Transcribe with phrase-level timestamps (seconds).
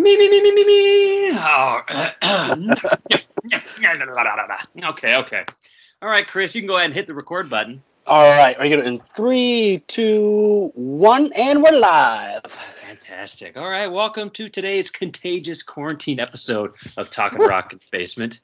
[0.00, 1.30] Me, me, me, me, me, me.
[1.32, 1.82] Oh.
[1.86, 3.16] Uh, uh, uh,
[4.86, 5.44] okay, okay.
[6.00, 7.82] All right, Chris, you can go ahead and hit the record button.
[8.06, 12.46] All right, are you gonna in three, two, one, and we're live.
[12.46, 13.58] Fantastic.
[13.58, 18.40] All right, welcome to today's contagious quarantine episode of Talking Rock in Basement.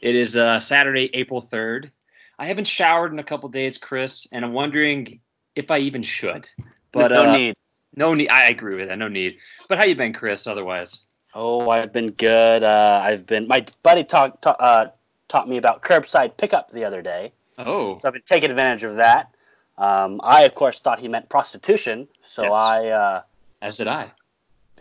[0.00, 1.92] It is uh, Saturday, April third.
[2.40, 5.20] I haven't showered in a couple days, Chris, and I'm wondering
[5.54, 6.48] if I even should.
[6.90, 7.55] But no uh, need.
[7.96, 8.28] No need.
[8.28, 8.98] I agree with that.
[8.98, 9.38] No need.
[9.68, 10.46] But how you been, Chris?
[10.46, 12.62] Otherwise, Oh, I've been good.
[12.62, 13.46] Uh, I've been.
[13.46, 14.86] My buddy talked ta- uh,
[15.28, 18.96] taught me about curbside pickup the other day, oh, so I've been taking advantage of
[18.96, 19.34] that.
[19.76, 22.52] Um, I of course thought he meant prostitution, so Yes.
[22.52, 23.22] I uh,
[23.60, 24.10] as did I.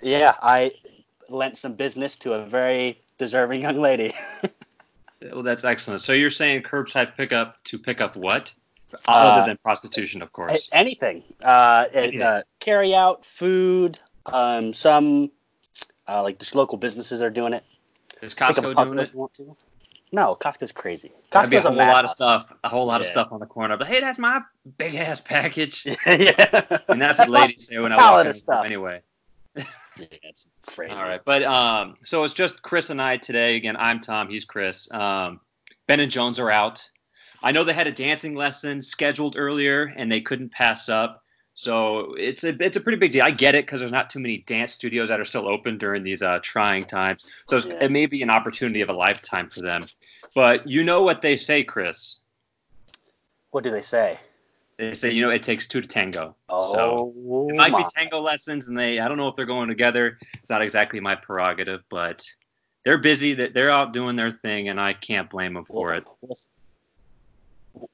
[0.02, 0.72] yeah I
[1.30, 4.14] lent some business to a very deserving young lady.
[5.32, 6.02] Well, that's excellent.
[6.02, 8.54] So you're saying curbside pickup to pick up what?
[9.08, 10.70] Uh, Other than prostitution, of course.
[10.72, 11.24] anything.
[11.44, 12.22] Uh, it, Anything.
[12.22, 14.00] uh, carry out food.
[14.26, 15.32] Um, some
[16.08, 17.64] uh, like just local businesses are doing it.
[18.22, 19.14] Is Costco doing it?
[19.14, 19.56] you want to.
[20.12, 21.12] No, Costco's crazy.
[21.32, 22.54] That'd be a Costco's whole a lot of stuff.
[22.64, 23.78] A whole lot of stuff on the corner.
[23.78, 24.42] But hey, that's my
[24.78, 25.86] big ass package.
[26.08, 26.80] yeah.
[26.88, 28.66] And that's what my ladies say when I walk of in stuff.
[28.66, 29.02] anyway.
[29.98, 30.94] Yeah, it's crazy.
[30.94, 33.56] All right, but um, so it's just Chris and I today.
[33.56, 34.28] Again, I'm Tom.
[34.28, 34.92] He's Chris.
[34.92, 35.40] Um,
[35.88, 36.86] ben and Jones are out.
[37.42, 41.24] I know they had a dancing lesson scheduled earlier, and they couldn't pass up.
[41.58, 43.24] So it's a it's a pretty big deal.
[43.24, 46.04] I get it because there's not too many dance studios that are still open during
[46.04, 47.24] these uh, trying times.
[47.48, 47.86] So Yeah.
[47.86, 49.88] it may be an opportunity of a lifetime for them.
[50.36, 52.26] But you know what they say, Chris?
[53.52, 54.20] What do they say?
[54.78, 56.36] They say you know it takes two to tango.
[56.50, 57.84] Oh, so it might my.
[57.84, 60.20] be tango lessons, and they I don't know if they're going together.
[60.34, 62.28] It's not exactly my prerogative, but
[62.84, 63.34] they're busy.
[63.34, 66.04] That they're out doing their thing, and I can't blame them for it.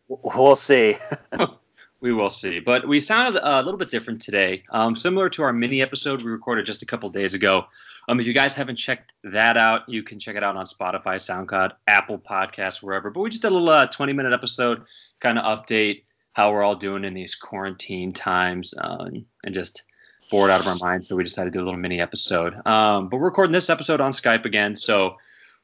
[0.07, 0.97] We'll see.
[2.01, 2.59] We will see.
[2.59, 6.31] But we sounded a little bit different today, um, similar to our mini episode we
[6.31, 7.65] recorded just a couple days ago.
[8.09, 11.15] Um, if you guys haven't checked that out, you can check it out on Spotify,
[11.15, 13.11] SoundCloud, Apple Podcasts, wherever.
[13.11, 14.81] But we just did a little uh, 20 minute episode,
[15.19, 16.03] kind of update
[16.33, 19.09] how we're all doing in these quarantine times uh,
[19.43, 19.83] and just
[20.31, 21.07] bored out of our minds.
[21.07, 22.55] So we decided to do a little mini episode.
[22.65, 24.75] Um, but we're recording this episode on Skype again.
[24.75, 25.17] So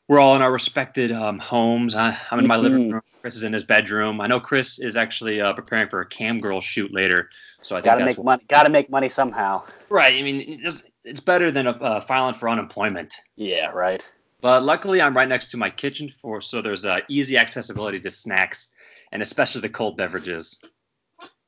[0.08, 1.96] we're all in our respected um, homes.
[1.96, 2.94] I, I'm in my living Mhm.
[2.94, 3.02] room.
[3.22, 4.22] Chris is in his bedroom.
[4.22, 7.30] I know Chris is actually uh, preparing for a cam girl shoot later.
[7.62, 8.44] So I think Gotta make money.
[8.48, 9.64] Gotta make money somehow.
[9.90, 10.16] right.
[10.16, 13.14] I mean, it's, it's better than uh, filing for unemployment.
[13.36, 14.10] Yeah, right.
[14.40, 18.12] But luckily, I'm right next to my kitchen for so there's uh, easy accessibility to
[18.12, 18.72] snacks
[19.12, 20.62] and especially the cold beverages.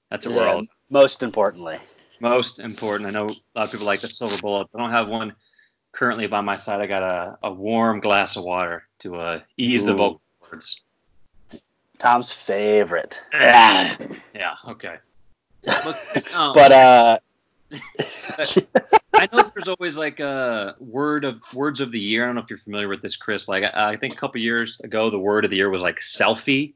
[0.10, 1.78] That's what we're all Most importantly.
[2.20, 3.08] most important.
[3.08, 4.68] I know a lot of people like the silver bullet.
[4.76, 5.34] I don't have one
[5.92, 6.82] currently by my side.
[6.82, 9.98] I got a, a warm glass of water to uh, ease the Ooh.
[9.98, 10.84] vocal cords.
[11.98, 13.24] Tom's favorite.
[13.34, 14.54] yeah.
[14.68, 14.96] Okay.
[15.66, 17.20] Look, um, But uh
[19.14, 22.24] I know there's always like a word of words of the year.
[22.24, 23.48] I don't know if you're familiar with this, Chris.
[23.48, 26.00] Like I, I think a couple years ago, the word of the year was like
[26.00, 26.74] selfie.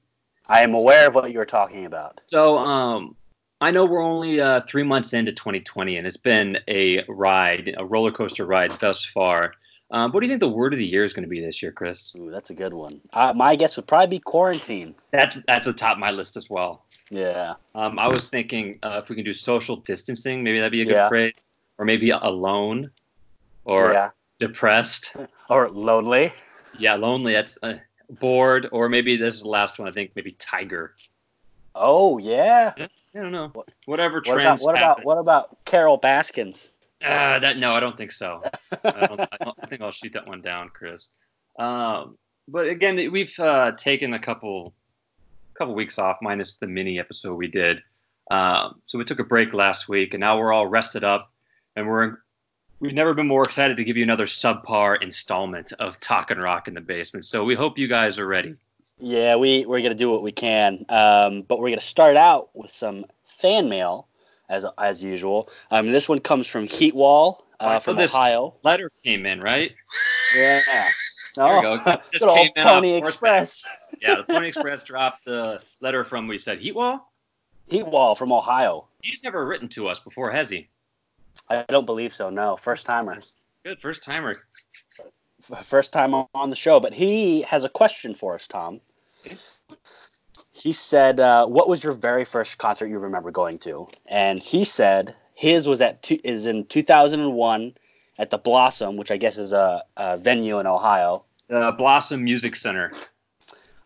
[0.48, 2.22] I am aware of what you were talking about.
[2.28, 3.16] So um,
[3.64, 7.86] I know we're only uh, three months into 2020, and it's been a ride, a
[7.86, 9.54] roller coaster ride thus far.
[9.90, 11.62] Um, what do you think the word of the year is going to be this
[11.64, 12.14] year, Chris?
[12.18, 13.00] Ooh, that's a good one.
[13.14, 14.94] Uh, my guess would probably be quarantine.
[15.12, 16.84] That's that's the top of my list as well.
[17.10, 17.54] Yeah.
[17.74, 20.86] Um, I was thinking uh, if we can do social distancing, maybe that'd be a
[20.86, 21.08] good Yeah.
[21.08, 21.34] phrase,
[21.78, 22.92] or maybe alone,
[23.64, 24.10] or yeah.
[24.40, 25.16] depressed.
[25.50, 26.34] Or lonely.
[26.80, 27.32] Yeah, lonely.
[27.32, 27.76] That's uh,
[28.20, 29.88] bored, or maybe this is the last one.
[29.88, 30.96] I think maybe tiger.
[31.76, 32.74] Oh yeah.
[32.78, 33.52] I don't know.
[33.86, 34.64] Whatever What about trends.
[34.64, 36.70] what about what about Carol Baskins?
[37.04, 38.42] Uh, that no, I don't think so.
[38.84, 41.10] I, don't, I, don't, I think I'll shoot that one down, Chris.
[41.60, 42.18] Um,
[42.48, 44.74] but again, we've uh, taken a couple
[45.58, 47.82] couple weeks off, minus the mini episode we did.
[48.32, 51.32] Um, so we took a break last week, and now we're all rested up,
[51.76, 52.18] and we're
[52.80, 56.74] we've never been more excited to give you another subpar installment of Talkin' Rock in
[56.74, 57.26] the Basement.
[57.26, 58.56] So we hope you guys are ready.
[59.00, 62.72] Yeah, we we're gonna do what we can, um, but we're gonna start out with
[62.72, 64.08] some fan mail
[64.50, 65.50] as as usual.
[65.72, 68.56] Um, this one comes from Heatwall uh, so from Ohio.
[68.64, 69.72] Letter came in, right?
[70.36, 70.62] Yeah.
[71.36, 71.78] There we Oh, go.
[71.78, 72.94] Just Good old came Pony.
[72.94, 73.64] Express.
[74.02, 77.00] Yeah, the Pony Express dropped the letter from we said Heatwall.
[77.70, 78.88] Heatwall from Ohio.
[79.02, 80.68] He's never written to us before, has he?
[81.50, 82.30] I don't believe so.
[82.30, 83.22] No, first timer.
[83.64, 84.42] Good first timer.
[85.62, 88.82] First time on the show, but he has a question for us, Tom.
[90.52, 94.64] He said, uh, "What was your very first concert you remember going to?" And he
[94.64, 97.74] said his was at two, is in 2001
[98.20, 101.26] at the Blossom, which I guess is a, a venue in Ohio.
[101.48, 102.92] The Blossom Music Center.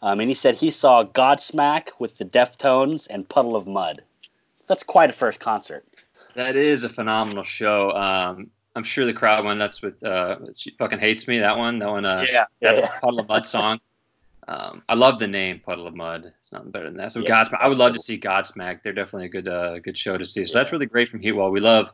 [0.02, 4.04] Um, and he said he saw Godsmack with the Deftones and Puddle of Mudd.
[4.68, 5.86] That's quite a first concert.
[6.36, 7.92] That is a phenomenal show.
[7.92, 11.80] Um, I'm sure the crowd went nuts with uh, "She Fucking Hates Me." That one,
[11.80, 12.06] that one.
[12.06, 12.86] Uh, Yeah, that's yeah.
[12.86, 13.80] a Puddle of Mudd song.
[14.48, 16.32] Um, I love the name Puddle of Mudd.
[16.40, 17.12] It's nothing better than that.
[17.12, 17.98] So Yeah, Godsmack, I would love cool.
[17.98, 18.82] to see Godsmack.
[18.84, 20.46] They're definitely a good, uh, good show to see.
[20.46, 20.64] So Yeah.
[20.64, 21.52] that's really great from Heatwell.
[21.52, 21.92] We love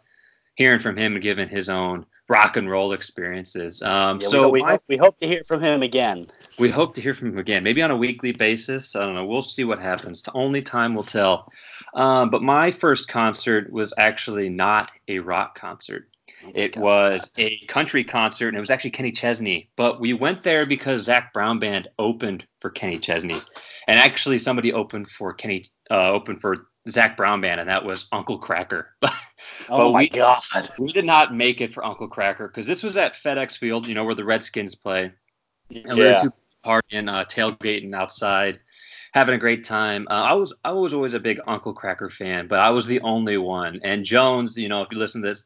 [0.56, 3.82] hearing from him and giving his own rock and roll experiences.
[3.82, 6.28] Um, Yeah, so we, hope, we hope to hear from him again.
[6.60, 8.96] we hope to hear from him again, maybe on a weekly basis.
[8.96, 9.26] I don't know.
[9.26, 10.24] We'll see what happens.
[10.36, 11.52] Only time will tell.
[11.96, 16.08] Um, but my first concert was actually not a rock concert.
[16.54, 19.70] It was a country concert, and it was actually Kenny Chesney.
[19.76, 23.40] But we went there because Zac Brown Band opened for Kenny Chesney,
[23.88, 26.56] and actually somebody opened for Kenny, uh, opened for
[26.90, 28.86] Zac Brown Band, and that was Uncle Kracker.
[29.70, 30.42] Oh my we- god!
[30.80, 33.94] we did not make it for Uncle Kracker because this was at FedEx Field, you
[33.94, 35.12] know, where the Redskins play.
[35.70, 36.26] And we were Yeah.
[36.66, 38.60] partying, uh, tailgating outside,
[39.14, 40.08] having a great time.
[40.10, 43.00] Uh, I was I was always a big Uncle Kracker fan, but I was the
[43.02, 43.80] only one.
[43.84, 45.46] And Jones, you know, if you listen to this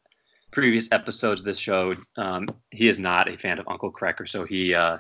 [0.52, 4.46] previous episodes of this show, um, he is not a fan of Uncle Kracker, so
[4.46, 4.98] he uh,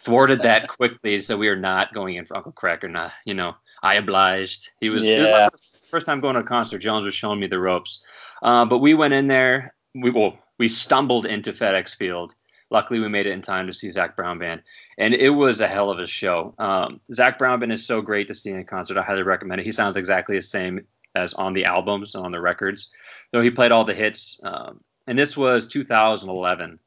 [0.00, 1.18] thwarted that quickly.
[1.18, 2.90] So we are not going in for Uncle Kracker.
[2.90, 4.70] Not you know, I obliged.
[4.80, 6.78] He was, it was first time going to a concert.
[6.78, 8.04] Jones was showing me the ropes,
[8.42, 9.74] uh, but we went in there.
[9.94, 12.34] We well, we stumbled into FedEx Field.
[12.72, 14.62] Luckily, we made it in time to see Zac Brown Band,
[14.98, 16.54] and it was a hell of a show.
[16.58, 18.96] Um, Zac Brown Band is so great to see in a concert.
[18.96, 19.64] I highly recommend it.
[19.64, 22.90] He sounds exactly the same as on the albums and on the records,
[23.32, 24.40] though he played all the hits.
[24.44, 26.78] Um, and this was 2011,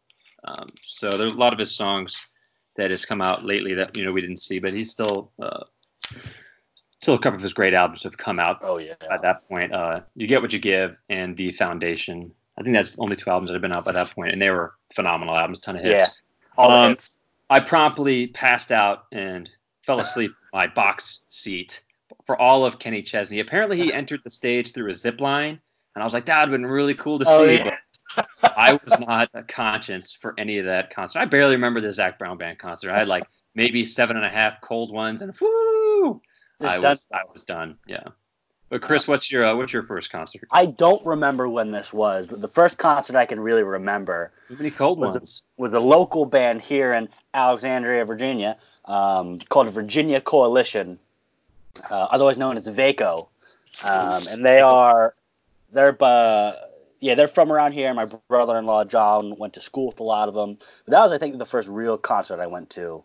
[0.45, 2.15] um, so there's a lot of his songs
[2.75, 5.63] that has come out lately that you know we didn't see, but he's still uh,
[7.01, 8.93] still a couple of his great albums have come out Oh yeah.
[9.11, 9.73] at that point.
[9.73, 12.31] Uh, you get what you give, and the Foundation.
[12.57, 14.51] I think that's only two albums that have been out by that point, and they
[14.51, 16.21] were phenomenal albums, ton of hits.
[16.57, 16.63] Yeah.
[16.63, 17.17] All Um, hits.
[17.49, 19.49] I promptly passed out and
[19.85, 21.81] fell asleep in my box seat
[22.25, 23.39] for all of Kenny Chesney.
[23.39, 25.59] Apparently, he entered the stage through a zip line,
[25.95, 27.75] and I was like, "That would have been really cool to Oh, see." yeah.
[28.15, 31.19] But I was not a conscience for any of that concert.
[31.19, 32.91] I barely remember the Zac Brown Band concert.
[32.91, 33.23] I had like
[33.55, 36.21] maybe seven and a half cold ones, and whoo,
[36.61, 36.91] I done.
[36.91, 37.77] was I was done.
[37.87, 38.03] Yeah.
[38.69, 40.47] But Chris, what's your uh, what's your first concert?
[40.51, 44.55] I don't remember when this was, but the first concert I can really remember Too
[44.57, 45.43] many cold Was ones.
[45.57, 50.97] was a local band here in Alexandria, Virginia, um, called Virginia Coalition,
[51.89, 53.27] uh, otherwise known as VACO,
[53.83, 55.15] um, and they are
[55.71, 56.53] they're uh,
[56.99, 57.93] yeah they're from around here.
[57.93, 60.57] My brother-in-law John went to school with a lot of them.
[60.85, 63.03] But that was I think the first real concert I went to.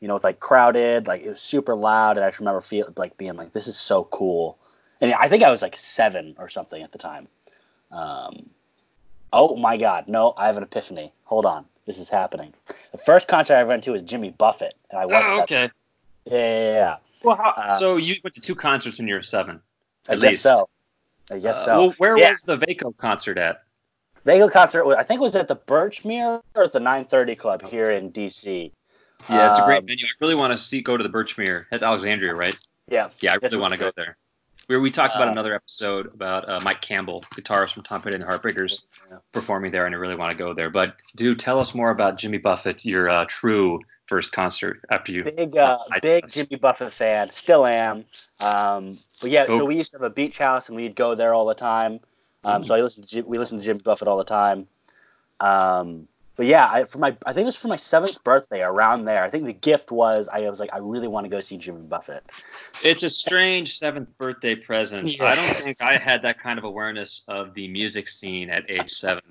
[0.00, 2.92] You know, it's like crowded, like it was super loud, and I just remember feel
[2.96, 4.58] like being like, "This is so cool."
[5.00, 7.28] And I think I was like seven or something at the time.
[7.90, 8.50] Um,
[9.32, 10.08] oh my God!
[10.08, 11.12] No, I have an epiphany.
[11.24, 12.52] Hold on, this is happening.
[12.92, 15.70] The first concert I went to was Jimmy Buffett, and I was Oh, okay.
[16.26, 16.96] Yeah, yeah, yeah.
[17.24, 19.60] Well, how, Uh, so you went to two concerts when you were seven.
[20.08, 20.42] I At guess least.
[20.42, 20.68] so.
[21.30, 21.78] I guess Uh, so.
[21.78, 22.30] Well, where Yeah.
[22.32, 23.62] was the Vaco concert at?
[24.26, 24.86] Vaco concert.
[24.96, 28.72] I think it was at the Birchmere or at the 930 Club here in DC.
[29.28, 30.06] Yeah, it's a great Um, venue.
[30.06, 31.66] I really want to see go to the Birchmere.
[31.70, 32.54] That's Alexandria, right?
[32.88, 34.16] Yeah, Yeah, I really want to go there.
[34.68, 38.16] We, we talked about Uh, another episode about uh, Mike Campbell, guitarist from Tom Petty
[38.16, 39.18] and the Heartbreakers, Yeah.
[39.32, 40.70] performing there, and I really want to go there.
[40.70, 43.80] But do tell us more about Jimmy Buffett, your uh, true
[44.14, 45.24] first concert after you.
[45.24, 47.30] big, uh, big Jimmy Buffett fan.
[47.32, 48.04] Still am.
[48.38, 49.58] Um, but yeah, Oh.
[49.58, 51.98] so we used to have a beach house, and we'd go there all the time.
[52.44, 52.66] Um, Mm.
[52.66, 53.08] so I listened.
[53.08, 54.68] To, Jim- we listened to Jimmy Buffett all the time.
[55.40, 56.06] Um,
[56.36, 59.24] but yeah, I, for my, I think it was for my seventh birthday, around there.
[59.24, 61.82] I think the gift was I was like, I really want to go see Jimmy
[61.82, 62.24] Buffett.
[62.84, 65.16] It's a strange seventh birthday present.
[65.16, 65.24] Yeah.
[65.24, 68.92] I don't think I had that kind of awareness of the music scene at age
[68.92, 69.22] seven,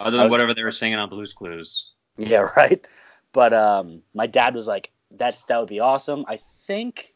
[0.00, 1.92] other than was- whatever they were singing on Blues Clues.
[2.16, 2.86] Yeah, right.
[3.32, 7.14] But um, my dad was like, "That's that would be awesome." I think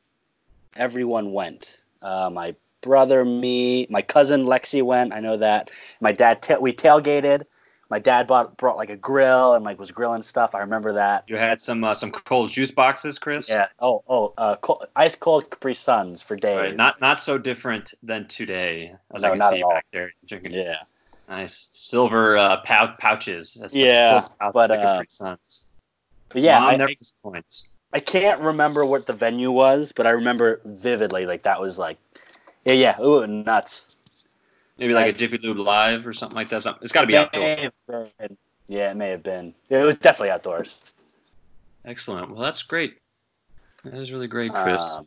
[0.77, 1.83] everyone went.
[2.03, 5.13] Uh, my brother, me, my cousin Lexi went.
[5.13, 5.71] I know that.
[6.01, 7.45] My dad, ta- we tailgated.
[7.91, 10.55] My dad bought brought like a grill and like was grilling stuff.
[10.55, 11.25] I remember that.
[11.27, 13.49] You had some uh, some cold juice boxes, Chris.
[13.49, 13.69] Yeah.
[13.79, 16.57] Oh, oh, uh, cold, ice cold Capri Suns for days.
[16.57, 16.77] Right.
[16.77, 19.71] Not not so different than today, as No, I can not see at all.
[19.71, 20.13] back there.
[20.27, 20.83] Drinking Yeah.
[21.29, 23.55] nice silver uh, pou- pouches.
[23.61, 25.64] That's Yeah, silver pouches but, uh, Capri Suns.
[26.35, 27.43] But yeah, Mom I, never I.
[27.93, 31.27] I can't remember what the venue was, but I remember vividly.
[31.27, 31.97] Like that was like,
[32.65, 33.95] yeah, yeah, ooh, nuts.
[34.77, 36.65] Maybe like I- a Jiffy Lube Live or something like that.
[36.65, 38.09] Something- It's got to be May outdoor.
[38.67, 39.55] Yeah, it may have been.
[39.69, 40.81] It was definitely outdoors.
[41.85, 42.31] Excellent.
[42.31, 42.97] Well, that's great.
[43.85, 44.83] That is really great, Chris.
[44.83, 45.07] Um,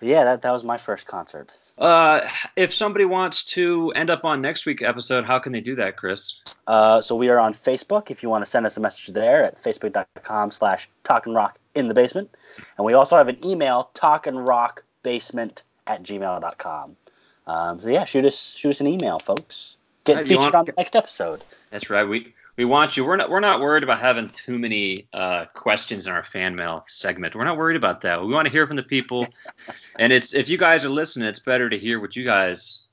[0.00, 1.52] yeah, that, that was my first concert.
[1.78, 2.20] Uh,
[2.56, 5.96] if somebody wants to end up on next week's episode, how can they do that,
[5.96, 6.40] Chris?
[6.66, 9.44] Uh, so we are on Facebook if you want to send us a message there
[9.44, 12.30] at facebook.com slash talkin' rock in the basement.
[12.76, 16.96] And we also have an email, talkinrockbasement at gmail.com.
[17.46, 19.76] Um, so yeah, shoot us shoot us an email, folks.
[20.04, 21.42] Get Right, featured want- on the next episode.
[21.70, 22.04] That's right.
[22.04, 23.04] We we want you.
[23.04, 26.84] We're not we're not worried about having too many uh, questions in our fan mail
[26.88, 27.34] segment.
[27.34, 28.20] We're not worried about that.
[28.20, 29.26] We want to hear from the people,
[29.98, 32.88] and it's if you guys are listening, it's better to hear what you guys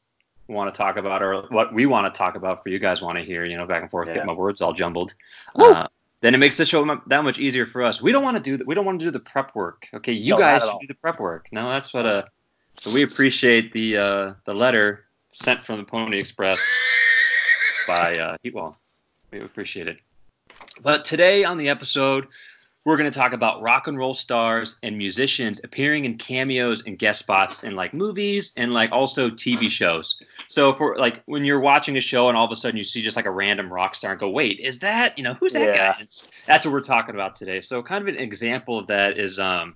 [0.47, 3.17] want to talk about or what we want to talk about for you guys want
[3.17, 3.45] to hear.
[3.45, 4.15] You know, back and forth, Yeah.
[4.15, 5.13] get my words all jumbled.
[5.55, 5.87] Uh,
[6.21, 8.01] then it makes the show that much easier for us.
[8.01, 8.65] We don't want to do that.
[8.65, 9.87] We don't want to do the prep work.
[9.93, 11.47] Okay, you No, guys should do the prep work.
[11.51, 12.23] No, that's what uh.
[12.79, 16.59] So we appreciate the uh, the letter sent from the Pony Express
[17.87, 18.75] by uh, Heatwall.
[19.31, 19.97] We appreciate it.
[20.81, 22.27] But today on the episode,
[22.85, 26.97] we're going to talk about rock and roll stars and musicians appearing in cameos and
[26.97, 30.21] guest spots in like movies and like also TV shows.
[30.47, 33.01] So for like when you're watching a show and all of a sudden you see
[33.01, 35.73] just like a random rock star and go, "Wait, is that you know who's that
[35.75, 35.93] Yeah.
[35.97, 36.07] guy?"
[36.47, 37.59] That's what we're talking about today.
[37.59, 39.75] So kind of an example of that is um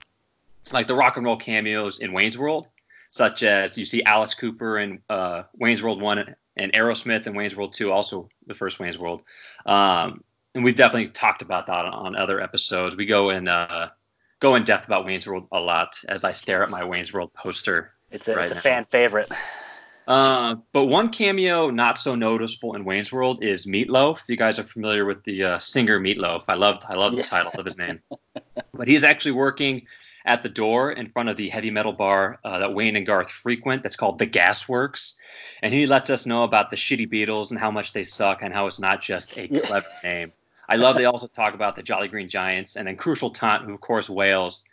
[0.71, 2.69] like the rock and roll cameos in Wayne's World,
[3.11, 7.55] such as you see Alice Cooper in uh, Wayne's World one and Aerosmith and Wayne's
[7.55, 9.23] World two, also the first Wayne's World.
[9.65, 10.23] Um,
[10.55, 12.95] and we've definitely talked about that on other episodes.
[12.95, 13.89] We go in uh,
[14.39, 17.31] go in depth about Wayne's World a lot as I stare at my Wayne's World
[17.33, 17.91] poster.
[18.11, 19.31] It's a, Right it's a fan favorite.
[20.05, 24.19] Uh, but one cameo not so noticeable in Wayne's World is Meatloaf.
[24.27, 26.43] You guys are familiar with the uh, singer Meatloaf.
[26.49, 27.21] I loved I love Yeah.
[27.21, 28.01] the title of his name.
[28.73, 29.83] but he's actually working
[30.25, 33.29] at the door in front of the heavy metal bar uh, that Wayne and Garth
[33.29, 33.83] frequent.
[33.83, 35.15] That's called the Gasworks,
[35.61, 38.53] and he lets us know about the shitty Beatles and how much they suck and
[38.53, 40.31] how it's not just a clever name.
[40.69, 43.73] I love they also talk about the Jolly Green Giants and then Crucial Taunt, who
[43.73, 44.63] of course wails,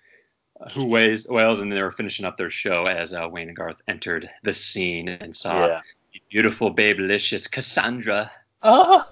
[0.61, 3.57] uh, who wails, wails, and they were finishing up their show as uh, Wayne and
[3.57, 5.81] Garth entered the scene and saw yeah.
[6.31, 8.31] beautiful, babelicious Cassandra.
[8.63, 9.09] Oh,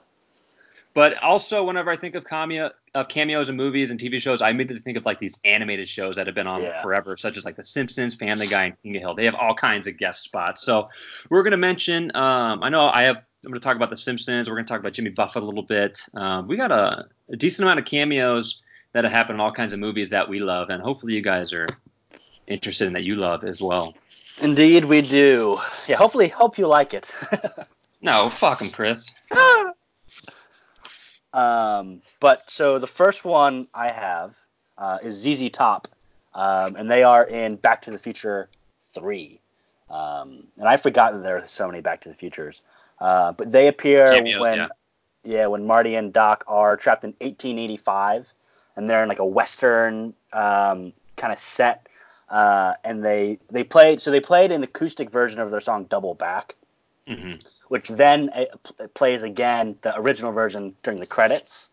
[0.94, 4.50] But also, whenever I think of cameo, of cameos in movies and TV shows, I
[4.50, 6.80] immediately think of like these animated shows that have been on Yeah.
[6.82, 9.14] forever, such as like The Simpsons, Family Guy, and King of Hill.
[9.14, 10.62] They have all kinds of guest spots.
[10.62, 10.88] So
[11.30, 12.10] we're going to mention.
[12.14, 13.16] Um, I know I have.
[13.44, 14.48] I'm going to talk about The Simpsons.
[14.48, 15.98] We're going to talk about Jimmy Buffett a little bit.
[16.14, 19.72] Um, we got a, a decent amount of cameos that have happened in all kinds
[19.72, 21.66] of movies that we love, and hopefully you guys are
[22.48, 23.94] interested in that you love as well.
[24.42, 25.60] indeed we do.
[25.86, 27.10] Yeah, hopefully, hope you like it.
[28.00, 29.10] No, fuck him, Chris.
[31.32, 34.38] um, but so the first one I have
[34.76, 35.88] uh, is ZZ Top,
[36.34, 38.48] um, and they are in Back to the Future
[38.80, 39.40] Three.
[39.90, 42.62] Um, and I forgot that there are so many Back to the Futures.
[43.00, 44.68] Uh, but they appear Cameos, when, yeah.
[45.24, 48.32] yeah, when Marty and Doc are trapped in 1885,
[48.76, 51.88] and they're in like a western um, kind of set.
[52.28, 56.14] Uh, and they they played so they played an acoustic version of their song Double
[56.14, 56.56] Back,
[57.08, 57.34] hmm
[57.68, 61.70] which then uh, pl- plays again the original version during the credits.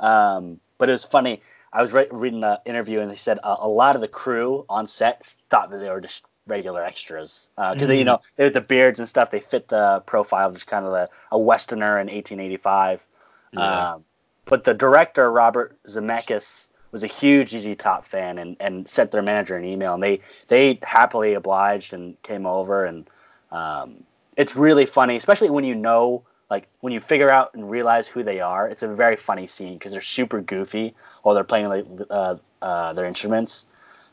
[0.00, 1.42] Um, but it was funny.
[1.72, 4.64] I was re- reading an interview and they said uh, a lot of the crew
[4.68, 8.06] on set thought that they were just regular extras because they, you Mhm.
[8.06, 9.30] know, they with the beards and stuff.
[9.30, 13.06] They fit the profile of just kind of a, a westerner in 1885.
[13.52, 13.92] Yeah.
[13.94, 14.04] Um,
[14.46, 19.22] but the director Robert Zemeckis was a huge ZZ Top fan and, and sent their
[19.22, 23.08] manager an email, and they they happily obliged and came over, and
[23.52, 24.02] um,
[24.40, 28.22] it's really funny, especially when you know like when you figure out and realize who
[28.22, 28.66] they are.
[28.66, 32.92] It's a very funny scene because they're super goofy while they're playing like uh, uh,
[32.94, 33.66] their instruments.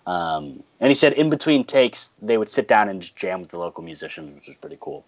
[0.05, 3.51] Um, and he said in between takes they would sit down and just jam with
[3.51, 5.05] the local musicians, which was pretty cool.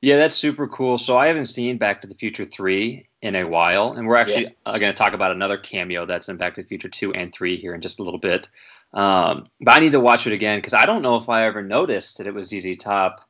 [0.00, 0.98] Yeah, that's super cool.
[0.98, 4.54] So I haven't seen Back to the Future 3 in a while, and we're actually
[4.66, 7.32] uh, going to talk about another cameo that's in Back to the Future 2 and
[7.32, 8.48] 3 here in just a little bit.
[8.92, 11.62] Um, but I need to watch it again because I don't know if I ever
[11.62, 13.25] noticed that it was ZZ Top.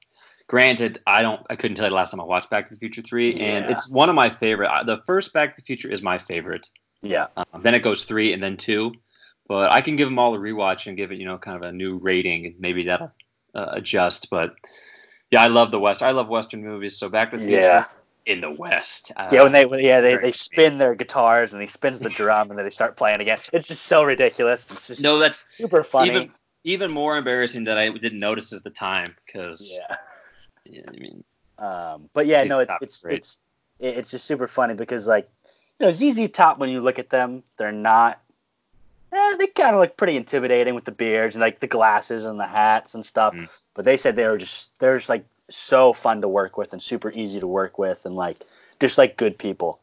[0.49, 1.41] Granted, I don't.
[1.51, 3.67] I couldn't tell you the last time I watched Back to the Future 3, and
[3.67, 4.69] it's one of my favorite.
[4.69, 6.69] uh, The first Back to the Future is my favorite.
[7.03, 8.93] Yeah, Um, then it goes 3 and then 2.
[9.49, 11.63] But I can give them all a rewatch and give it, you know, kind of
[11.63, 13.13] a new rating, and maybe that'll
[13.55, 14.29] uh, adjust.
[14.31, 14.55] But
[15.31, 16.03] yeah, I love the West.
[16.03, 16.97] I love Western movies.
[16.99, 17.85] So Back to the Future yeah.
[18.27, 19.13] in the West.
[19.17, 22.11] Uh, Yeah, when they when- yeah they, they spin their guitars and he spins the
[22.11, 23.39] drum and then they start playing again.
[23.53, 24.71] It's just so ridiculous.
[24.71, 26.11] It's just no, that's super funny.
[26.11, 26.33] even
[26.65, 29.97] even more embarrassing that I didn't notice at the time because yeah.
[30.71, 31.25] Yeah, I mean
[31.59, 33.19] Um, but yeah, no, it's Top it's great.
[33.19, 33.41] it's
[33.79, 35.29] it's just super funny because like
[35.79, 38.21] you know ZZ Top when you look at them, they're not.
[39.13, 42.39] Eh, they kind of look pretty intimidating with the beards and like the glasses and
[42.41, 43.35] the hats and stuff.
[43.35, 43.49] Mm.
[43.75, 46.83] But they said they were just they're just like so fun to work with and
[46.83, 48.39] super easy to work with and like
[48.81, 49.81] just like good people.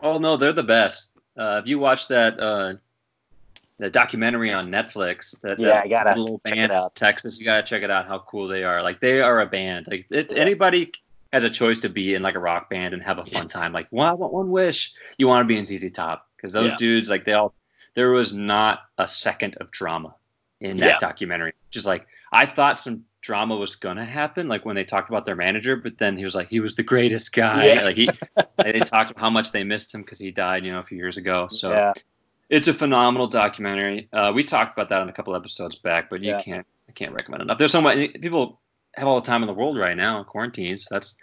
[0.00, 1.10] oh no, they're the best.
[1.36, 2.74] Uh, if you watch that uh,
[3.80, 6.94] the documentary on Netflix, that, Yeah, that I gotta little check band it out.
[6.94, 8.06] Texas, you gotta check it out.
[8.06, 8.82] How cool they are!
[8.82, 9.86] Like they are a band.
[9.90, 10.22] Like Yeah.
[10.36, 10.92] anybody
[11.32, 13.72] has a choice to be in like a rock band and have a fun time,
[13.72, 14.92] like well, I want one wish.
[15.18, 16.76] You want to be in ZZ Top because those Yeah.
[16.76, 17.54] dudes, like they all,
[17.94, 20.14] there was not a second of drama
[20.60, 20.98] in that Yeah.
[20.98, 21.54] documentary.
[21.70, 25.36] Just like I thought some drama was gonna happen, like when they talked about their
[25.36, 25.76] manager.
[25.76, 27.66] But then he was like, he was the greatest guy.
[27.66, 27.84] Yeah.
[27.84, 28.10] Like he,
[28.58, 30.96] they talked about how much they missed him because he died, you know, a few
[30.98, 31.48] years ago.
[31.50, 31.92] So yeah,
[32.50, 34.08] it's a phenomenal documentary.
[34.12, 36.42] Uh, we talked about that on a couple episodes back, but you Yeah.
[36.42, 37.58] can't, I can't recommend enough.
[37.58, 38.60] There's so much people
[38.96, 40.76] have all the time in the world right now, quarantine.
[40.76, 41.16] So that's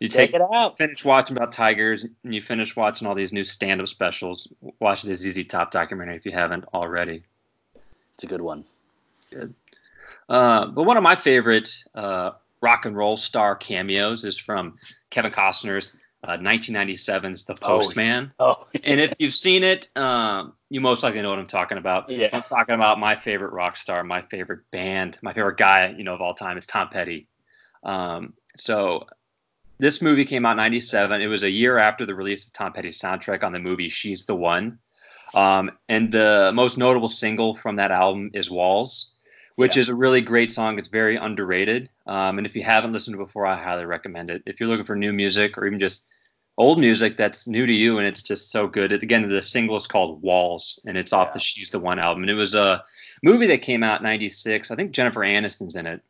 [0.00, 0.78] you check take it out.
[0.78, 4.48] finish watching about tigers and you finish watching all these new stand-up specials
[4.80, 7.22] watch the ZZ Top documentary if you haven't already
[8.14, 8.64] It's a good one.
[10.30, 12.30] uh, but one of my favorite uh,
[12.62, 14.76] rock and roll star cameos is from
[15.10, 15.92] Kevin Costner's
[16.24, 18.32] uh, 1997's The Oh, Postman.
[18.40, 22.08] Oh, and if you've seen it, um, you most likely know what I'm talking about.
[22.10, 22.28] Yeah.
[22.32, 26.14] I'm talking about my favorite rock star, my favorite band, my favorite guy, you know,
[26.14, 27.26] of all time is Tom Petty.
[27.82, 29.06] Um, so
[29.78, 31.22] this movie came out in 97.
[31.22, 34.26] It was a year after the release of Tom Petty's soundtrack on the movie She's
[34.26, 34.78] the One.
[35.34, 39.14] Um, and the most notable single from that album is Walls,
[39.56, 39.80] which Yeah.
[39.82, 40.78] is a really great song.
[40.78, 41.88] It's very underrated.
[42.06, 44.42] Um, and if you haven't listened to it before, I highly recommend it.
[44.44, 46.06] If you're looking for new music or even just
[46.60, 48.92] old music that's new to you and it's just so good.
[48.92, 51.32] It, again, the single is called Walls and it's off Yeah.
[51.34, 52.22] the She's the One album.
[52.24, 52.84] And it was a
[53.22, 54.70] movie that came out in 96.
[54.70, 56.00] I think Jennifer Aniston's in it.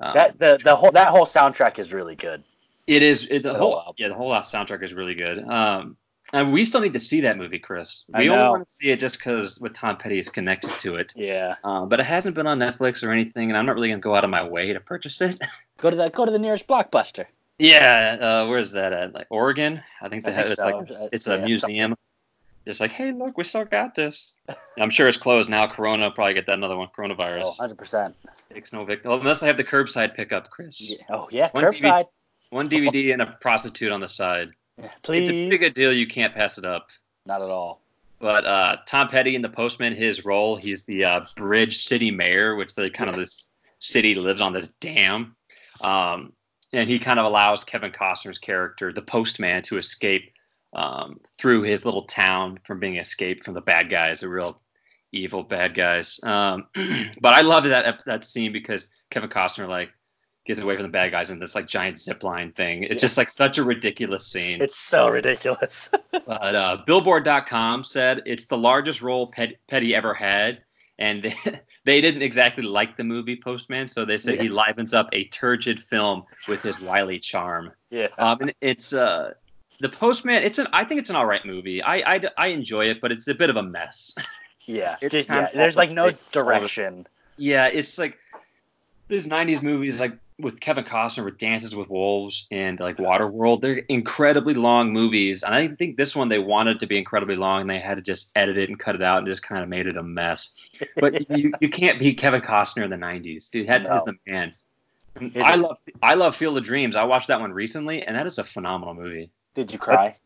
[0.00, 2.42] Um, that the the whole that whole soundtrack is really good.
[2.86, 5.38] it is it, the The whole whole yeah the whole soundtrack is really good.
[5.48, 5.96] Um,
[6.32, 8.04] and we still need to see that movie, Chris.
[8.12, 10.96] I We only want to see it just because with Tom Petty is connected to
[10.96, 11.12] it.
[11.14, 14.00] Yeah, Uh, but it hasn't been on Netflix or anything, and I'm not really gonna
[14.00, 15.38] go out of my way to purchase it.
[15.78, 17.26] go to the go to the nearest blockbuster.
[17.58, 19.14] Yeah, uh, where's that at?
[19.14, 19.82] Like Oregon?
[20.02, 20.46] I think I they have.
[20.46, 20.76] think It's so.
[21.02, 21.94] like it's a yeah, museum.
[22.66, 24.32] It's like, hey, look, we still got this.
[24.78, 25.66] I'm sure it's closed now.
[25.66, 26.88] Corona probably get that another one.
[26.96, 28.16] Coronavirus Oh, 100 percent.
[28.52, 29.12] takes no victim.
[29.12, 30.90] Unless I have the curbside pickup, Chris.
[30.90, 30.96] Yeah.
[31.10, 32.06] Oh yeah, One curbside.
[32.50, 34.50] One DVD and a prostitute on the side.
[34.78, 35.92] Yeah, It's a Please, big a deal.
[35.92, 36.88] You can't pass it up.
[37.26, 37.80] not at all.
[38.20, 42.54] But uh, Tom Petty in The Postman, his role, he's the uh, Bridge City Mayor,
[42.56, 43.48] which the kind of this
[43.80, 45.34] city lives on this dam,
[45.82, 46.32] um,
[46.74, 50.32] and he kind of allows Kevin Costner's character, the Postman, to escape
[50.74, 54.60] um, through his little town from being escaped from the bad guys, the real
[55.12, 56.20] evil bad guys.
[56.24, 56.66] Um,
[57.20, 59.90] but I love that that scene because Kevin Costner like
[60.46, 62.82] gets away from the bad guys in this like giant zip line thing.
[62.82, 64.60] It's just like such a ridiculous scene.
[64.60, 65.90] It's so ridiculous.
[66.26, 70.62] But uh, Billboard.com said it's the largest role Pet- Petty ever had,
[70.98, 71.34] and
[71.84, 75.24] they, they didn't exactly like the movie Postman, so they said he livens up a
[75.24, 77.72] turgid film with his wily charm.
[77.90, 79.34] yeah, Um, and it's uh,
[79.80, 80.42] the Postman.
[80.42, 81.82] It's an I think it's an all right movie.
[81.82, 84.14] I, I I enjoy it, but it's a bit of a mess.
[84.66, 84.96] yeah.
[85.00, 85.50] it's Just, yeah.
[85.54, 87.06] There's like no direction.
[87.36, 88.16] yeah, it's like
[89.08, 93.60] these '90s movies, like with Kevin Costner with Dances with Wolves and like Waterworld.
[93.60, 97.60] They're incredibly long movies, and I think this one they wanted to be incredibly long,
[97.62, 99.68] and they had to just edit it and cut it out, and just kind of
[99.68, 100.54] made it a mess.
[100.96, 103.68] But you, you can't beat Kevin Costner in the '90s, dude.
[103.68, 104.02] That's No.
[104.06, 104.52] the man.
[105.20, 106.96] Is I it- love I love Field of Dreams.
[106.96, 109.30] I watched that one recently, and that is a phenomenal movie.
[109.54, 110.16] Did you cry?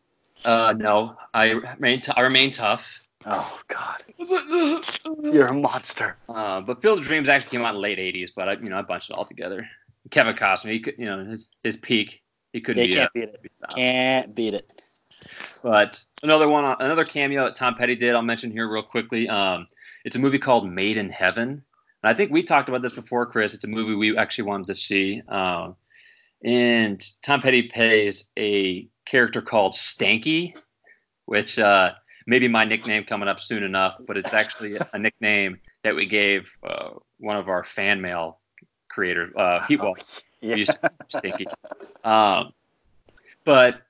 [0.45, 3.01] Uh, no, I remain t- I remain tough.
[3.25, 4.03] Oh God,
[5.23, 6.17] you're a monster.
[6.29, 8.69] Uh, but Field of Dreams actually came out in the late '80s, but I, you
[8.69, 9.67] know, I bunched it all together.
[10.09, 12.21] Kevin Costner, he could, you know, his, his peak,
[12.53, 13.41] he couldn't Yeah, be, you uh, can't beat it.
[13.43, 13.49] be.
[13.75, 14.81] Can't beat it.
[15.61, 19.27] But another one, another cameo that Tom Petty did, I'll mention here real quickly.
[19.27, 19.67] Um,
[20.05, 21.61] it's a movie called Made in Heaven, and
[22.03, 23.53] I think we talked about this before, Chris.
[23.53, 25.21] It's a movie we actually wanted to see.
[25.27, 25.75] Um,
[26.45, 30.55] and Tom Petty plays a character called Stanky,
[31.25, 31.91] which uh,
[32.29, 36.51] maybe my nickname coming up soon enough, but it's actually a nickname that we gave
[36.63, 38.39] uh, one of our fan mail
[38.87, 39.33] creators.
[39.35, 39.95] Uh, he, well,
[40.39, 40.53] yeah.
[40.53, 41.47] we used to Stinky.
[42.03, 42.53] Um,
[43.45, 43.81] but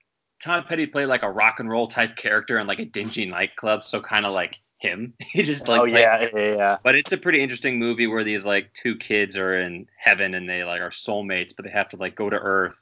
[0.41, 3.83] Tom Petty played like a rock and roll type character in like a dingy nightclub,
[3.83, 5.13] so kind of like him.
[5.33, 6.77] he just like oh yeah, yeah, yeah.
[6.81, 10.47] But it's a pretty interesting movie where these like two kids are in heaven and
[10.47, 12.81] they like are soulmates, but they have to like go to Earth,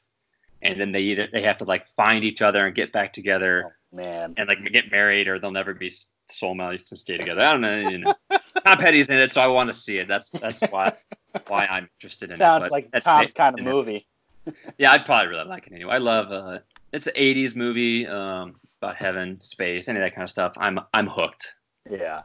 [0.61, 3.76] and then they either they have to like find each other and get back together
[3.91, 5.91] Man, and like get married or they'll never be
[6.31, 7.41] soulmates and stay together.
[7.41, 7.89] I don't know.
[7.89, 8.13] You know.
[8.65, 10.07] Tom Petty's in it, so I want to see it.
[10.07, 10.93] That's that's why
[11.47, 12.37] why I'm interested in it.
[12.37, 13.71] sounds like Tom's kind of in it.
[13.71, 14.07] movie.
[14.77, 15.93] Yeah, I'd probably really like it anyway.
[15.93, 16.59] I love uh
[16.93, 20.53] it's an eighties movie, um, about heaven, space, any of that kind of stuff.
[20.57, 21.53] I'm I'm hooked.
[21.89, 22.23] Yeah.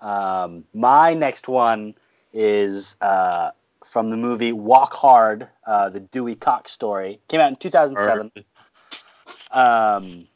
[0.00, 1.94] Um, my next one
[2.32, 3.50] is uh,
[3.84, 7.20] from the movie Walk Hard, uh, the Dewey Cox story.
[7.28, 8.30] Came out in 2007.
[9.50, 10.28] Um,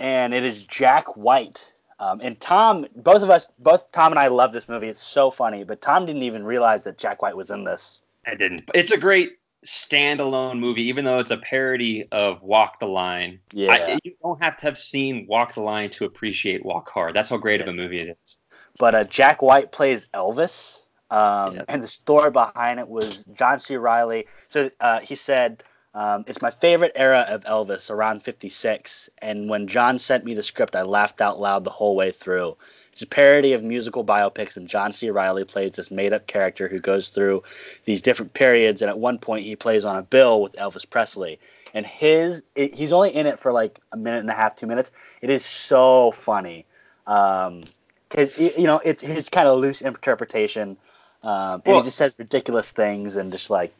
[0.00, 1.72] and it is Jack White.
[2.00, 4.88] Um, and Tom, both of us, both Tom and I love this movie.
[4.88, 8.02] It's so funny, but Tom didn't even realize that Jack White was in this.
[8.26, 9.32] I didn't it's a great
[9.66, 13.40] standalone movie, even though it's a parody of Walk the Line.
[13.52, 13.72] Yeah.
[13.72, 17.14] I, you don't have to have seen Walk the Line to appreciate Walk Hard.
[17.14, 18.38] That's how great of a movie it is.
[18.78, 20.82] but uh, Jack White plays Elvis.
[21.10, 21.64] Um, Yeah.
[21.68, 23.76] And the story behind it was John C.
[23.76, 24.26] Reilly.
[24.48, 25.62] So uh, he said,
[25.98, 29.10] um, It's my favorite era of Elvis, around 56.
[29.20, 32.56] And when John sent me the script, I laughed out loud the whole way through.
[32.92, 35.10] It's a parody of musical biopics, and John C.
[35.10, 37.42] Reilly plays this made up character who goes through
[37.84, 38.80] these different periods.
[38.80, 41.38] And at one point, he plays on a bill with Elvis Presley.
[41.74, 44.66] And his, it, he's only in it for like a minute and a half, two
[44.68, 44.92] minutes.
[45.20, 46.64] It is so funny.
[47.08, 47.64] Um,
[48.08, 50.78] because you know it's his kind of loose interpretation,
[51.22, 53.74] um, and Well- he just says ridiculous things and just like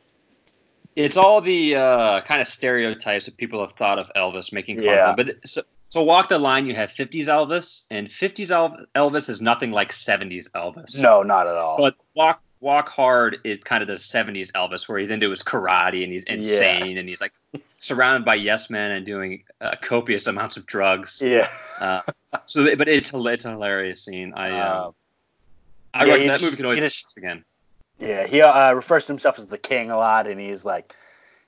[1.04, 4.84] it's all the uh, kind of stereotypes that people have thought of Elvis, making fun
[4.84, 5.10] Yeah.
[5.12, 5.26] of him.
[5.26, 6.66] But so, so walk the line.
[6.66, 8.50] You have '50s Elvis, and '50s
[8.94, 10.98] Elvis is nothing like '70s Elvis.
[10.98, 11.76] no, not at all.
[11.78, 16.02] But walk walk hard is kind of the '70s Elvis, where he's into his karate
[16.02, 17.32] and he's insane and he's like
[17.78, 21.22] surrounded by yes men and doing uh, copious amounts of drugs.
[21.24, 21.48] yeah,
[21.80, 22.02] Uh,
[22.46, 24.34] so, but it's a it's a hilarious scene.
[24.36, 24.94] I uh, Um,
[25.94, 27.44] I yeah, that movie can always again.
[27.98, 28.26] Yeah.
[28.26, 30.94] He uh, refers to himself as the king a lot, and he's like,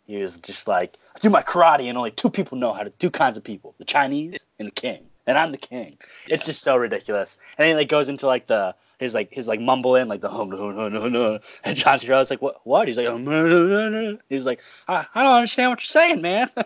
[0.07, 2.91] he was just like, I do my karate, and only two people know how to
[2.91, 5.99] two kinds of people: the Chinese and the king, and I'm the king.
[6.27, 7.39] It's just so ridiculous.
[7.57, 10.21] And then he like goes into like the his like his like mumble in like
[10.21, 11.39] the hum hum hum hum hum.
[11.65, 12.07] and John C.
[12.07, 12.87] Reilly's like, what what?
[12.87, 16.21] He's like, "Um, uh, uh, uh." he's like, I, I don't understand what you're saying,
[16.21, 16.51] man.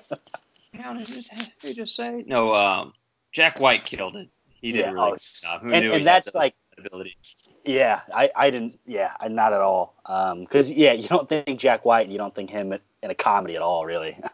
[1.63, 2.25] You just say?
[2.27, 2.93] No, um,
[3.33, 4.29] Jack White killed it.
[4.61, 5.63] He did Yeah, really oh, good job.
[5.63, 7.17] Who and and that's like ability.
[7.65, 8.79] Yeah, I, I didn't.
[8.87, 9.95] Yeah, I, not at all.
[10.41, 13.57] Because yeah, you don't think Jack White, and you don't think him in a comedy
[13.57, 14.19] at all, really.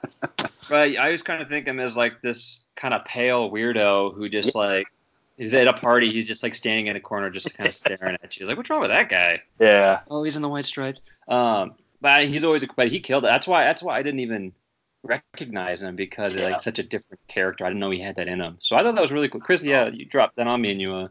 [0.70, 0.96] Right.
[0.96, 4.54] I always kind of think him as like this kind of pale weirdo who just
[4.54, 4.86] like
[5.36, 6.12] he's at a party.
[6.12, 8.46] He's just like standing in a corner, just kind of staring at you.
[8.46, 9.42] Like, what's wrong with that guy?
[9.58, 11.00] yeah, Oh, he's in the white stripes.
[11.26, 13.28] Um, but he's always, but he killed it.
[13.28, 13.64] That's why.
[13.64, 14.52] That's why I didn't even
[15.02, 16.50] recognize him because he's Yeah.
[16.50, 17.64] like such a different character.
[17.64, 18.58] I didn't know he had that in him.
[18.60, 19.40] So I thought that was really cool.
[19.40, 21.08] Chris, yeah, you dropped that on me and you uh,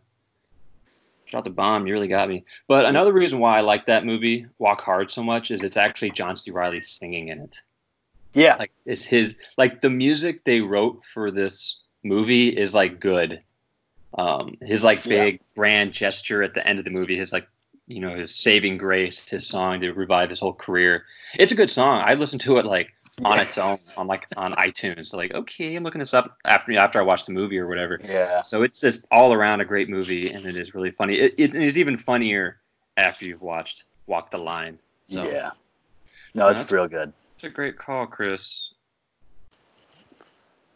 [1.30, 1.88] dropped the bomb.
[1.88, 2.44] You really got me.
[2.68, 6.12] But another reason why I like that movie, Walk Hard, so much is it's actually
[6.12, 6.52] John C.
[6.52, 7.62] Reilly singing in it.
[8.34, 13.42] yeah, Like it's his like the music they wrote for this movie is like good.
[14.18, 15.24] Um, his like Yeah.
[15.26, 17.48] big grand gesture at the end of the movie, his like
[17.88, 21.06] you know his saving grace, his song to revive his whole career.
[21.36, 22.02] It's a good song.
[22.06, 22.92] I listened to it like
[23.23, 25.08] on its own on like on iTunes.
[25.08, 27.99] So like okay, I'm looking this up after after I watched the movie or whatever.
[28.03, 31.15] yeah, So it's just all around a great movie, and it is really funny.
[31.15, 32.58] It, it is even funnier
[32.97, 34.77] after you've watched Walk the Line.
[35.10, 35.51] So yeah.
[36.36, 37.12] No, it's That's- real good.
[37.36, 38.71] it's a great call, Chris.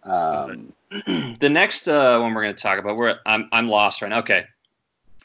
[0.03, 0.73] Um,
[1.07, 4.19] the next uh, one we're going to talk about, we're I'm I'm lost right now.
[4.19, 4.45] Okay,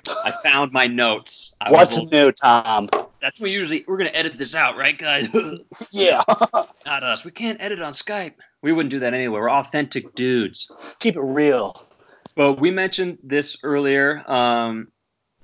[0.07, 1.55] I found my notes.
[1.61, 2.89] I what's new, Tom?
[3.21, 5.29] That's what we usually we're going to edit this out, right, guys?
[5.91, 6.23] Yeah,
[6.87, 7.25] Not us.
[7.25, 8.35] We can't edit on Skype.
[8.63, 9.39] We wouldn't do that anyway.
[9.41, 10.71] We're authentic dudes.
[10.99, 11.87] keep it real.
[12.37, 14.23] Well, we mentioned this earlier.
[14.31, 14.89] Um,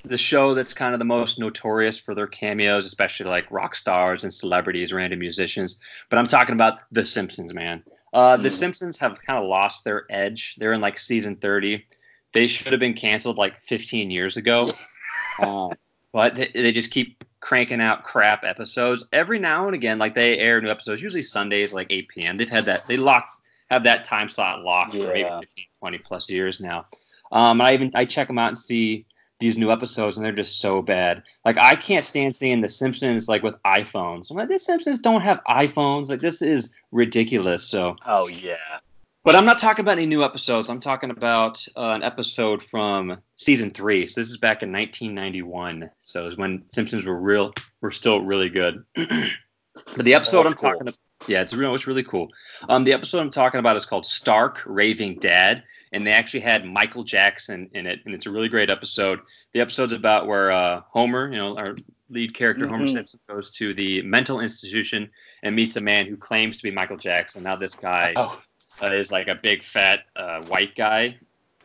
[0.05, 4.23] the show that's kind of the most notorious for their cameos, especially like rock stars
[4.23, 5.81] and celebrities, random musicians.
[6.11, 7.83] But I'm talking about The Simpsons, man.
[8.13, 8.53] Uh, the Mhm.
[8.53, 10.55] Simpsons have kind of lost their edge.
[10.59, 11.85] They're in like season 30.
[12.33, 14.69] They should have been canceled like 15 years ago.
[15.41, 15.69] uh,
[16.13, 19.99] but they, they just keep cranking out crap episodes every now and again.
[19.99, 22.37] Like they air new episodes, usually Sundays, like 8 p.m.
[22.39, 22.87] They've had that.
[22.87, 23.29] They lock
[23.71, 25.47] have that time slot locked for maybe 15,
[25.81, 26.87] 20 plus years now.
[27.33, 29.05] Um, I even I check them out and see
[29.41, 31.23] these new episodes, and they're just so bad.
[31.45, 34.31] Like I can't stand seeing The Simpsons like with iPhones.
[34.31, 36.09] I'm like, the Simpsons don't have iPhones.
[36.09, 37.69] Like this is ridiculous.
[37.69, 38.79] So, Oh yeah,
[39.25, 40.69] but I'm not talking about any new episodes.
[40.69, 44.07] I'm talking about uh, an episode from season three.
[44.07, 45.91] So this is back in 1991.
[46.01, 48.85] So it's when Simpsons were real, were still really good.
[48.95, 50.71] but the episode That's I'm cool.
[50.71, 51.75] talking about, yeah, it's real.
[51.75, 52.29] It's really cool.
[52.69, 56.67] Um, the episode I'm talking about is called Stark Raving Dad, and they actually had
[56.67, 59.21] Michael Jackson in it, and it's a really great episode.
[59.55, 61.77] The episode's about where uh, Homer, you know, our
[62.11, 62.93] lead character Homer Mhm.
[62.93, 65.09] Simpson, goes to the mental institution
[65.43, 67.43] and meets a man who claims to be Michael Jackson.
[67.43, 68.39] Now this guy oh
[68.83, 71.17] uh, is like a big fat uh, white guy,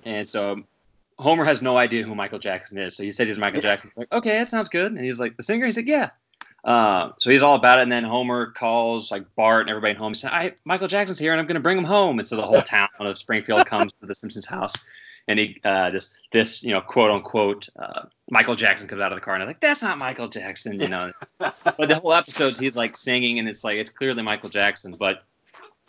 [0.05, 0.63] and so
[1.19, 2.95] Homer has no idea who Michael Jackson is.
[2.95, 3.89] So he says he's Michael Jackson.
[3.89, 4.93] He's like, okay, that sounds good.
[4.93, 5.65] And he's like, the singer.
[5.65, 6.11] He's like, yeah.
[6.63, 7.83] Uh, so he's all about it.
[7.83, 10.13] And then Homer calls like Bart and everybody home.
[10.13, 12.19] He says, I, Michael Jackson's here, and I'm going to bring him home.
[12.19, 14.73] And so the whole town of Springfield comes to the Simpsons house,
[15.27, 19.17] and he uh, this this you know quote unquote uh, Michael Jackson comes out of
[19.17, 21.11] the car, and I'm like, that's not Michael Jackson, you know.
[21.37, 25.23] but the whole episode, he's like singing, and it's like it's clearly Michael Jackson, but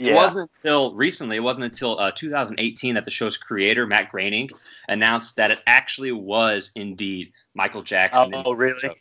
[0.00, 4.10] yeah, it wasn't until recently, it wasn't until uh, 2018 that the show's creator, Matt
[4.10, 4.50] Groening,
[4.88, 8.32] announced that it actually was indeed Michael Jackson.
[8.34, 8.80] Oh, really?
[8.80, 8.94] So-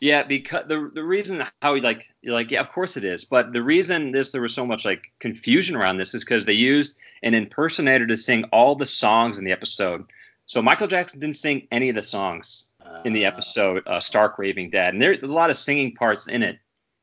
[0.00, 3.52] yeah, because the the reason how he like like yeah, of course it is, but
[3.52, 6.96] the reason this there was so much like confusion around this is because they used
[7.22, 10.04] an impersonator to sing all the songs in the episode.
[10.46, 12.74] So Michael Jackson didn't sing any of the songs.
[13.04, 16.42] in the episode uh, Stark Raving Dead, and there's a lot of singing parts in
[16.42, 16.58] it.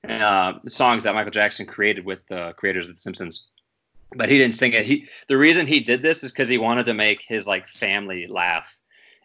[0.10, 3.48] Uh, songs that Michael Jackson created with the creators of The Simpsons,
[4.16, 4.86] but he didn't sing it.
[4.86, 8.28] He the reason he did this is because he wanted to make his like family
[8.28, 8.78] laugh,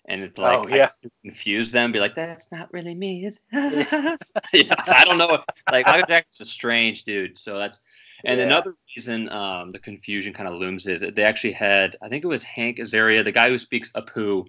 [0.07, 0.89] and it's like Oh, yeah.
[1.25, 3.87] confuse them, be like, "That's not really me." yeah,
[4.53, 5.43] I don't know.
[5.71, 7.81] Like Michael Jackson's a strange dude, so that's.
[8.27, 8.45] And Yeah.
[8.47, 12.23] another reason um, the confusion kind of looms is that they actually had, I think
[12.23, 14.45] it was Hank Azaria, the guy who speaks Apu.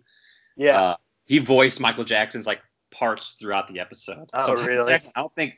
[0.58, 0.82] Yeah.
[0.82, 2.60] Uh, he voiced Michael Jackson's like
[2.94, 4.30] parts throughout the episode.
[4.34, 4.92] Oh, so really?
[4.92, 5.54] Jackson, I don't think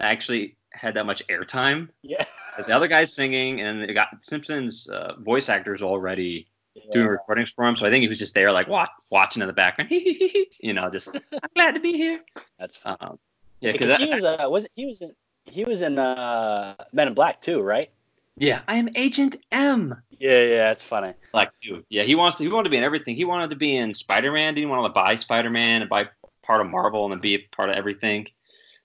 [0.00, 1.88] actually had that much airtime.
[2.02, 2.24] yeah.
[2.66, 6.46] The other guy's singing, and they got Simpsons uh, voice actors already
[6.92, 7.76] doing recordings for him.
[7.76, 9.90] So I think he was just there, like watch, watching in the background.
[10.60, 12.20] you know, just I'm glad to be here.
[12.58, 12.96] That's fun.
[13.00, 13.18] Um,
[13.60, 15.10] yeah, because he was uh, was he was in
[15.46, 17.90] he was in uh, Men in Black too, right?
[18.36, 19.94] yeah, I am Agent M.
[20.18, 21.12] Yeah, yeah, that's funny.
[21.32, 21.84] Like too.
[21.88, 22.44] Yeah, he wants to.
[22.44, 23.16] He wanted to be in everything.
[23.16, 24.54] He wanted to be in Spider Man.
[24.54, 26.08] Didn't want to buy Spider Man and buy
[26.42, 28.26] part of Marvel and then be a part of everything.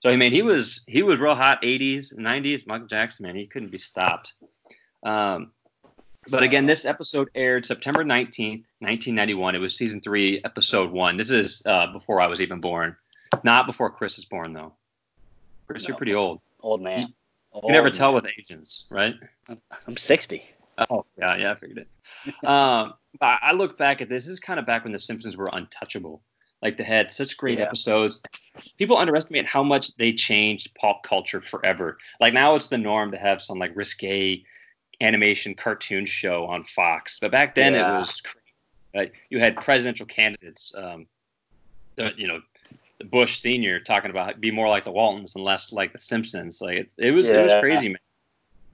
[0.00, 1.62] So I mean, he was he was real hot.
[1.62, 2.66] 80s, 90s.
[2.66, 4.34] Michael Jackson, man, he couldn't be stopped.
[5.02, 5.52] Um,
[6.28, 9.54] but again, this episode aired September 19th, 1991.
[9.54, 11.16] It was season three, episode one.
[11.16, 12.96] This is uh, before I was even born.
[13.42, 14.72] Not before Chris is born, though.
[15.66, 16.40] Chris, you're pretty old.
[16.60, 17.14] Old man.
[17.54, 19.14] You You never Old tell with agents, right?
[19.86, 20.44] I'm sixty.
[20.90, 22.44] Oh yeah, yeah, I figured it.
[22.46, 24.24] um, but I look back at this.
[24.24, 26.22] This is kind of back when the Simpsons were untouchable.
[26.62, 27.64] Like they had such great Yeah.
[27.64, 28.20] episodes.
[28.78, 31.96] People underestimate how much they changed pop culture forever.
[32.20, 34.42] Like now it's the norm to have some like risque
[35.00, 37.96] animation cartoon show on Fox, but back then Yeah.
[37.96, 38.22] it was.
[38.94, 41.06] Like you had presidential candidates, um,
[41.94, 42.40] the, you know,
[43.06, 46.60] Bush Senior talking about be more like the Waltons and less like the Simpsons.
[46.60, 47.98] Like it, it was it was crazy, man.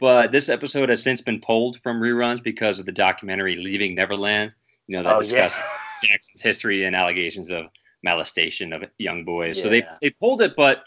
[0.00, 4.52] But this episode has since been pulled from reruns because of the documentary Leaving Neverland.
[4.88, 5.48] You know that Oh yeah.
[6.06, 7.66] Jackson's history and allegations of
[8.02, 9.60] molestation of young boys.
[9.60, 10.84] So they they pulled it, but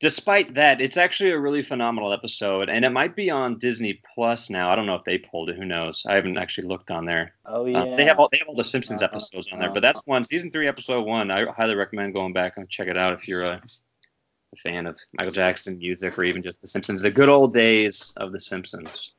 [0.00, 4.50] despite that, it's actually a really phenomenal episode, and it might be on Disney Plus
[4.50, 4.70] now.
[4.70, 5.56] I don't know if they pulled it.
[5.56, 6.04] Who knows?
[6.06, 7.32] I haven't actually looked on there.
[7.46, 7.82] Oh yeah.
[7.82, 9.80] Uh, they have all they have all the Simpsons Uh, episodes on there, uh, but
[9.80, 11.30] that's one season three, episode one.
[11.30, 14.96] I highly recommend going back and check it out if you're a, a fan of
[15.14, 19.12] Michael Jackson music or even just the Simpsons, the good old days of the Simpsons.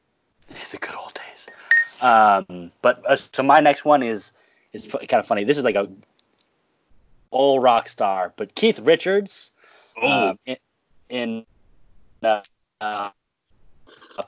[0.71, 1.48] the good old days.
[2.02, 4.34] Um, but uh, so my next one is
[4.75, 5.43] is kind of funny.
[5.43, 5.89] This is like a
[7.31, 9.51] old rock star, but Keith Richards
[9.97, 10.57] Oh, um, in,
[11.09, 11.45] in
[12.21, 12.41] uh,
[12.81, 13.09] uh,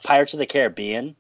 [0.04, 1.16] Pirates of the Caribbean.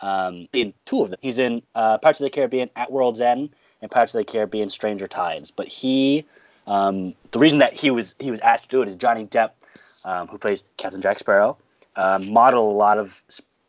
[0.00, 3.50] Um, in two of them, he's in uh, Pirates of the Caribbean at World's End
[3.82, 5.50] and Pirates of the Caribbean Stranger Tides.
[5.50, 6.24] But he,
[6.66, 9.50] um, the reason that he was he was asked to do it is Johnny Depp,
[10.04, 11.56] um, who plays Captain Jack Sparrow,
[11.96, 13.22] um, modeled a lot of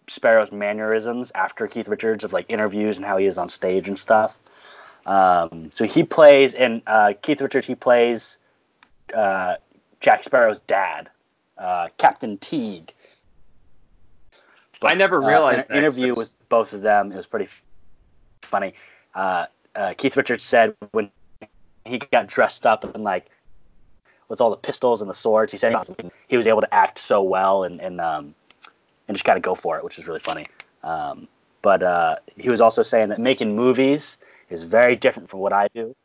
[0.08, 4.00] Sparrow's mannerisms after Keith Richards of like interviews and how he is on stage and
[4.00, 4.38] stuff.
[5.06, 8.38] Um, so he plays, and uh, Keith Richards he plays
[9.14, 9.56] uh,
[10.00, 11.10] Jack Sparrow's dad,
[11.58, 12.94] uh, Captain Teague.
[14.80, 17.12] But, I never Uh, realized an interview with both of them.
[17.12, 17.50] It was pretty
[18.42, 18.74] funny.
[19.16, 21.10] Uh, uh, Keith Richards said when
[21.86, 23.28] he got dressed up and like
[24.30, 25.76] with all the pistols and the swords, he said
[26.28, 28.34] he was able to act so well and and um,
[29.08, 30.48] and just kind of go for it, which is really funny.
[30.84, 31.28] Um,
[31.62, 34.18] but uh, he was also saying that making movies
[34.50, 35.96] is very different from what I do.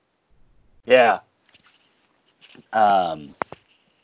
[0.84, 1.20] Yeah.
[2.72, 3.34] Um,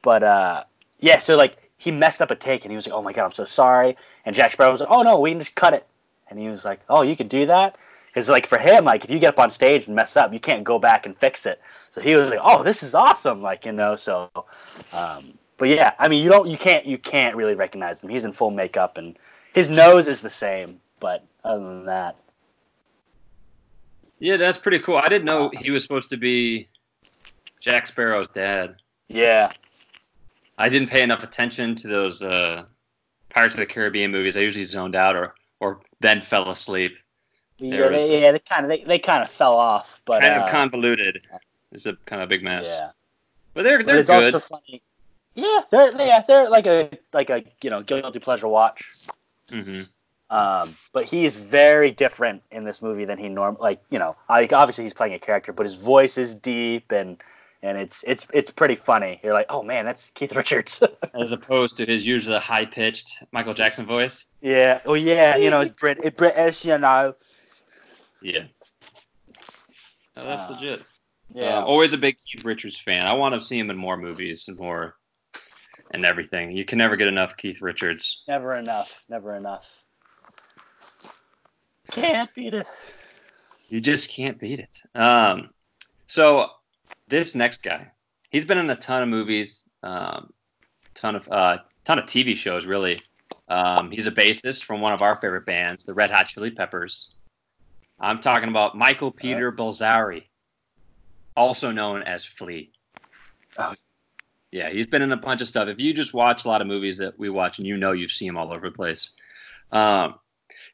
[0.02, 0.64] but uh,
[1.00, 3.24] yeah, so like he messed up a take and he was like, "Oh my god,
[3.24, 5.86] I'm so sorry." And Jack Sparrow was like, "Oh no, we can just cut it."
[6.28, 9.10] And he was like, "Oh, you can do that?" Because like for him, like if
[9.10, 11.60] you get up on stage and mess up, you can't go back and fix it.
[11.92, 14.30] So he was like, "Oh, this is awesome!" Like you know, so.
[14.92, 18.10] Um, but yeah, I mean, you don't, you can't, you can't really recognize him.
[18.10, 19.16] He's in full makeup and
[19.52, 22.16] his nose is the same, but other than that,
[24.24, 24.96] Yeah, that's pretty cool.
[24.96, 26.66] I didn't know he was supposed to be
[27.60, 28.76] Jack Sparrow's dad.
[29.08, 29.50] yeah,
[30.56, 32.64] I didn't pay enough attention to those uh,
[33.28, 34.38] Pirates of the Caribbean movies.
[34.38, 36.96] I usually zoned out or or then fell asleep.
[37.58, 40.40] yeah, was- they, yeah, they kind of, they, they kind of fell off, but kind
[40.40, 41.20] uh, of convoluted.
[41.72, 42.64] It's a kind of big mess.
[42.66, 42.90] yeah.
[43.52, 44.34] But they're But they're it's good.
[44.34, 44.80] also funny.
[45.34, 48.90] Yeah, they're they, yeah, they're like a like a you know guilty pleasure watch.
[49.50, 49.82] hmm
[50.34, 54.52] Um, but he's very different in this movie than he norm like you know like
[54.52, 57.22] obviously he's playing a character, but his voice is deep and
[57.62, 59.20] and it's it's it's pretty funny.
[59.22, 60.82] You're like, oh man, that's Keith Richards.
[61.14, 64.26] As opposed to his usually high pitched Michael Jackson voice.
[64.42, 67.14] yeah, oh yeah, you know it's Brit it's British, you know.
[68.20, 68.44] Yeah.
[70.16, 70.82] Oh, that's Uh, legit.
[71.32, 73.06] Yeah, Uh, always a big Keith Richards fan.
[73.06, 74.96] I want to see him in more movies and more
[75.92, 76.50] and everything.
[76.50, 78.24] You can never get enough Keith Richards.
[78.28, 79.83] never enough, never enough.
[81.94, 82.66] Can't beat it.
[83.68, 84.80] You just can't beat it.
[84.94, 85.50] Um,
[86.08, 86.48] so
[87.08, 87.86] this next guy,
[88.30, 90.32] he's been in a ton of movies, um,
[90.94, 92.66] ton of uh, ton of TV shows.
[92.66, 92.98] Really,
[93.48, 97.14] um, he's a bassist from one of our favorite bands, the Red Hot Chili Peppers.
[98.00, 100.24] I'm talking about Michael Peter Balzary,
[101.36, 102.72] also known as Flea.
[103.56, 103.72] Oh.
[104.50, 105.68] Yeah, he's been in a bunch of stuff.
[105.68, 108.10] If you just watch a lot of movies that we watch, and you know you've
[108.10, 109.16] seen him all over the place.
[109.72, 110.16] Um,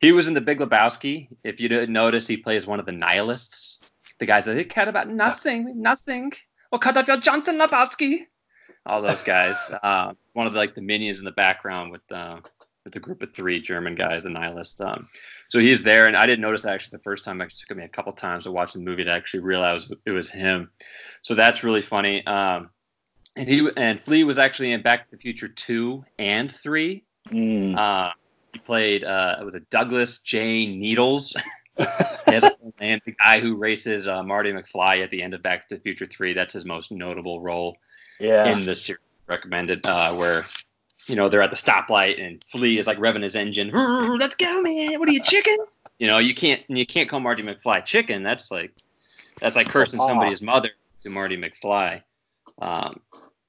[0.00, 1.28] he was in The Big Lebowski.
[1.44, 3.84] If you didn't notice, he plays one of the nihilists.
[4.18, 6.32] The guys that he cared about nothing, nothing.
[6.72, 8.26] Well, cut off your Johnson Lebowski?
[8.86, 9.56] All those guys.
[9.82, 12.40] uh, one of the, like the minions in the background with uh,
[12.84, 14.80] with a group of three German guys, the nihilists.
[14.80, 15.06] Um,
[15.48, 17.40] so he's there, and I didn't notice that actually the first time.
[17.40, 20.30] It took me a couple times to watch the movie to actually realize it was
[20.30, 20.70] him.
[21.22, 22.26] So that's really funny.
[22.26, 22.70] Um,
[23.36, 27.04] and he and Flea was actually in Back to the Future two and three.
[27.28, 27.76] Mm.
[27.76, 28.12] Uh,
[28.52, 31.36] he played uh, it was a Douglas J Needles.
[31.76, 31.84] he
[32.32, 35.76] has a the guy who races uh, Marty McFly at the end of Back to
[35.76, 36.32] the Future three.
[36.32, 37.76] That's his most notable role
[38.18, 38.46] yeah.
[38.46, 39.00] in the series.
[39.26, 40.44] Recommended uh, where
[41.06, 43.70] you know they're at the stoplight and Flea is like revving his engine.
[44.18, 44.98] Let's go, man!
[44.98, 45.56] What are you chicken?
[46.00, 48.24] You know you can't you can't call Marty McFly chicken.
[48.24, 48.72] That's like
[49.40, 50.70] that's like cursing somebody's mother
[51.04, 52.02] to Marty McFly.
[52.60, 53.00] Um,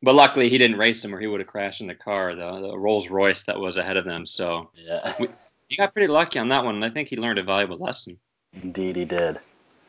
[0.04, 2.60] but luckily, he didn't race him, or he would have crashed in the car, the,
[2.60, 4.26] the Rolls Royce that was ahead of them.
[4.26, 5.28] So yeah, we,
[5.70, 8.18] he got pretty lucky on that one, and I think he learned a valuable lesson.
[8.62, 9.38] Indeed, he did.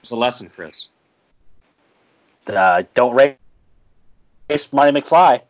[0.02, 0.88] It's a lesson, Chris.
[2.46, 5.42] Uh, don't race Marty McFly.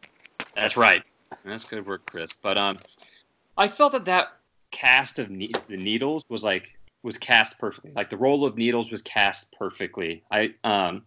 [0.54, 1.02] That's right.
[1.44, 2.32] That's good work, Chris.
[2.32, 2.78] But um,
[3.56, 4.28] I felt that that
[4.70, 7.92] cast of ne- the Needles was like was cast perfectly.
[7.94, 10.22] Like the role of Needles was cast perfectly.
[10.30, 11.02] I um,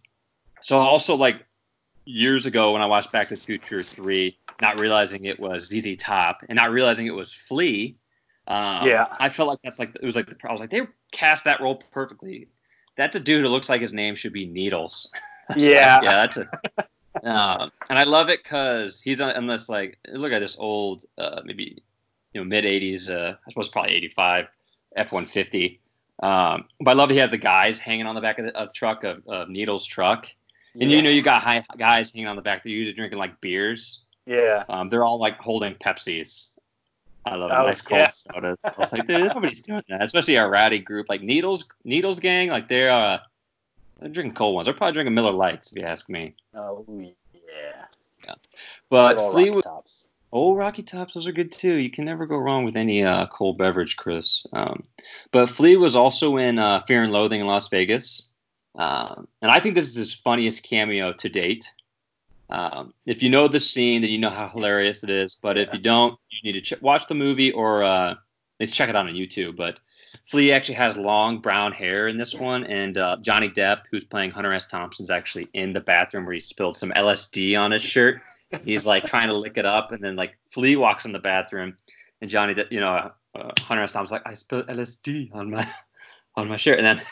[0.60, 1.44] so also like
[2.06, 5.96] years ago when I watched Back to the Future 3, not realizing it was ZZ
[5.98, 7.96] Top and not realizing it was Flea.
[8.48, 9.08] Um, yeah.
[9.20, 11.60] I felt like that's like, it was like, the, I was like, they cast that
[11.60, 12.48] role perfectly.
[12.96, 15.12] That's a dude who looks like his name should be Needles.
[15.56, 15.96] yeah.
[15.96, 17.28] Like, yeah, that's a.
[17.28, 21.42] um, and I love it because he's on, this like look at this old uh,
[21.44, 21.82] maybe
[22.32, 24.46] you know mid '80s uh, I suppose probably '85
[24.96, 25.78] F-150.
[26.22, 28.72] Um, but I love he has the guys hanging on the back of the of
[28.72, 30.26] truck of, of Needles' truck,
[30.80, 32.62] and you know, you got high guys hanging on the back.
[32.64, 34.04] They're usually drinking like beers.
[34.26, 34.64] Yeah.
[34.68, 36.58] Um, they're all like holding Pepsis.
[37.24, 38.08] I love Oh, nice cold yeah.
[38.08, 38.60] sodas.
[38.64, 40.02] I was like, dude, nobody's doing that.
[40.02, 42.48] Especially our rowdy group, like Needles, Needles gang.
[42.50, 43.18] Like they're uh,
[44.00, 44.66] they're drinking cold ones.
[44.66, 46.34] They're probably drinking Miller Lites, if you ask me.
[46.54, 47.10] Oh yeah.
[48.26, 48.34] Yeah.
[48.90, 50.08] But Good Flea, Rocky was, Tops.
[50.32, 51.74] old Rocky Tops, those are good too.
[51.74, 54.46] You can never go wrong with any uh, cold beverage, Chris.
[54.52, 54.82] Um,
[55.32, 58.32] but Flea was also in uh, Fear and Loathing in Las Vegas.
[58.76, 61.70] Um, and I think this is his funniest cameo to date.
[62.50, 65.38] Um, if you know the scene, then you know how hilarious it is.
[65.42, 68.14] But if you don't, you need to ch- watch the movie or uh,
[68.60, 69.56] let's check it out on YouTube.
[69.56, 69.78] But
[70.26, 74.30] Flea actually has long brown hair in this one, and uh, Johnny Depp, who's playing
[74.30, 74.68] Hunter S.
[74.68, 78.20] Thompson, is actually in the bathroom where he spilled some LSD on his shirt.
[78.64, 81.76] He's like trying to lick it up, and then like Flea walks in the bathroom,
[82.20, 83.92] and Johnny, De- you know, uh, Hunter S.
[83.92, 85.68] Thompson's like, I spilled LSD on my
[86.36, 87.02] on my shirt, and then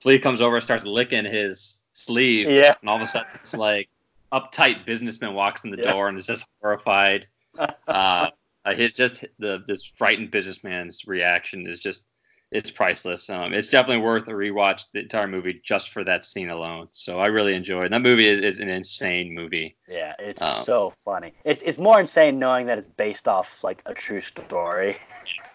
[0.00, 2.74] Flea comes over and starts licking his sleeve, Yeah.
[2.80, 3.88] and all of a sudden it's like
[4.32, 5.92] uptight businessman walks in the Yeah.
[5.92, 7.26] door and is just horrified.
[7.88, 8.28] Uh,
[8.66, 12.08] uh, his just the this frightened businessman's reaction is just
[12.52, 13.30] it's priceless.
[13.30, 16.88] Um, it's definitely worth a rewatch the entire movie just for that scene alone.
[16.90, 17.90] So I really enjoyed it.
[17.92, 18.28] that movie.
[18.28, 19.76] Is, is an insane movie.
[19.88, 21.32] Yeah, it's Um, so funny.
[21.44, 24.96] It's it's more insane knowing that it's based off like a true story.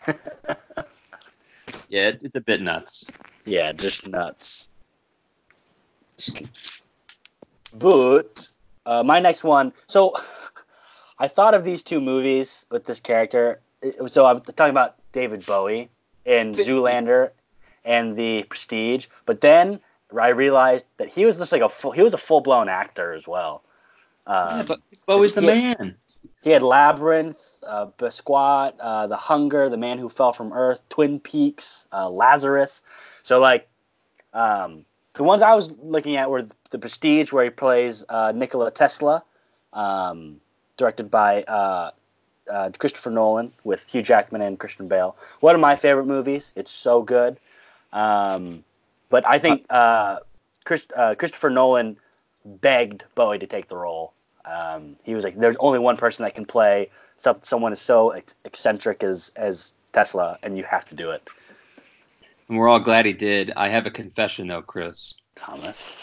[1.89, 3.05] Yeah, it, it's a bit nuts.
[3.45, 4.69] Yeah, just nuts.
[7.73, 8.49] But
[8.85, 9.73] uh, my next one.
[9.87, 10.13] So
[11.19, 13.59] I thought of these two movies with this character.
[14.07, 15.89] So I'm talking about David Bowie
[16.25, 17.31] in Zoolander
[17.83, 19.07] and The Prestige.
[19.25, 19.79] But then
[20.19, 23.13] I realized that he was just like a full, he was a full blown actor
[23.13, 23.63] as well.
[24.27, 25.73] Um, yeah, but Bowie's the yeah.
[25.75, 25.95] man.
[26.43, 31.19] he had Labyrinth, uh, Bisquat, uh, The Hunger, The Man Who Fell from Earth, Twin
[31.19, 32.81] Peaks, uh, Lazarus.
[33.23, 33.67] So, like,
[34.33, 38.71] um, the ones I was looking at were The Prestige, where he plays uh, Nikola
[38.71, 39.23] Tesla,
[39.73, 40.39] um,
[40.77, 41.91] directed by uh,
[42.49, 45.15] uh, Christopher Nolan with Hugh Jackman and Christian Bale.
[45.41, 46.53] One of my favorite movies.
[46.55, 47.37] It's so good.
[47.93, 48.63] Um,
[49.09, 50.19] but I think uh,
[50.63, 51.97] Chris, uh, Christopher Nolan
[52.45, 54.13] begged Bowie to take the role.
[54.45, 58.11] Um, he was like, "There's only one person that can play someone as so
[58.45, 61.27] eccentric as as Tesla, and you have to do it."
[62.51, 63.53] And we're all glad he did.
[63.55, 65.21] I have a confession though, Chris.
[65.35, 65.95] Thomas.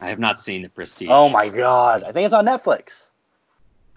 [0.00, 1.10] I have not seen The Prestige.
[1.10, 2.02] Oh my God!
[2.02, 3.10] I think it's on Netflix.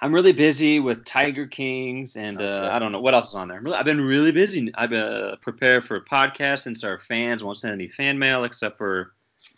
[0.02, 3.48] I'm really busy with Tiger Kings and uh, I don't know what else is on
[3.48, 3.62] there.
[3.62, 4.70] Really- I've been really busy.
[4.76, 8.44] I've been uh, prepared for a podcast since our fans won't send any fan mail
[8.44, 9.14] except for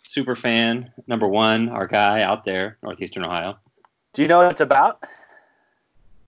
[0.08, 3.58] super fan number one, our guy out there, Northeastern Ohio.
[4.12, 5.02] Do you know what it's about?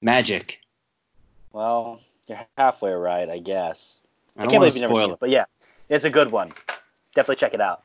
[0.01, 0.61] Magic.
[1.53, 4.01] Well, you're halfway right, I guess.
[4.37, 5.45] I, I, can't believe you've never spoil seen it, but yeah,
[5.91, 6.53] it's a good one.
[7.15, 7.83] Definitely check it out.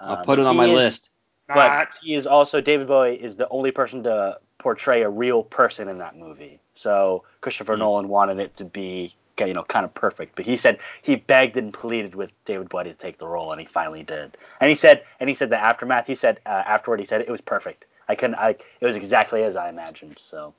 [0.00, 1.10] I'll Um, put it on my is- list.
[1.48, 5.86] But he is also David Bowie is the only person to portray a real person
[5.88, 6.60] in that movie.
[6.72, 7.80] So Christopher Hmm.
[7.80, 11.56] Nolan wanted it to be you know kind of perfect, but he said he begged
[11.56, 14.36] and pleaded with David Bowie to take the role, and he finally did.
[14.60, 16.06] And he said, and he said the aftermath.
[16.06, 17.86] He said uh, afterward, he said it was perfect.
[18.08, 18.36] I couldn't.
[18.36, 18.50] I
[18.80, 20.18] it was exactly as I imagined.
[20.18, 20.54] So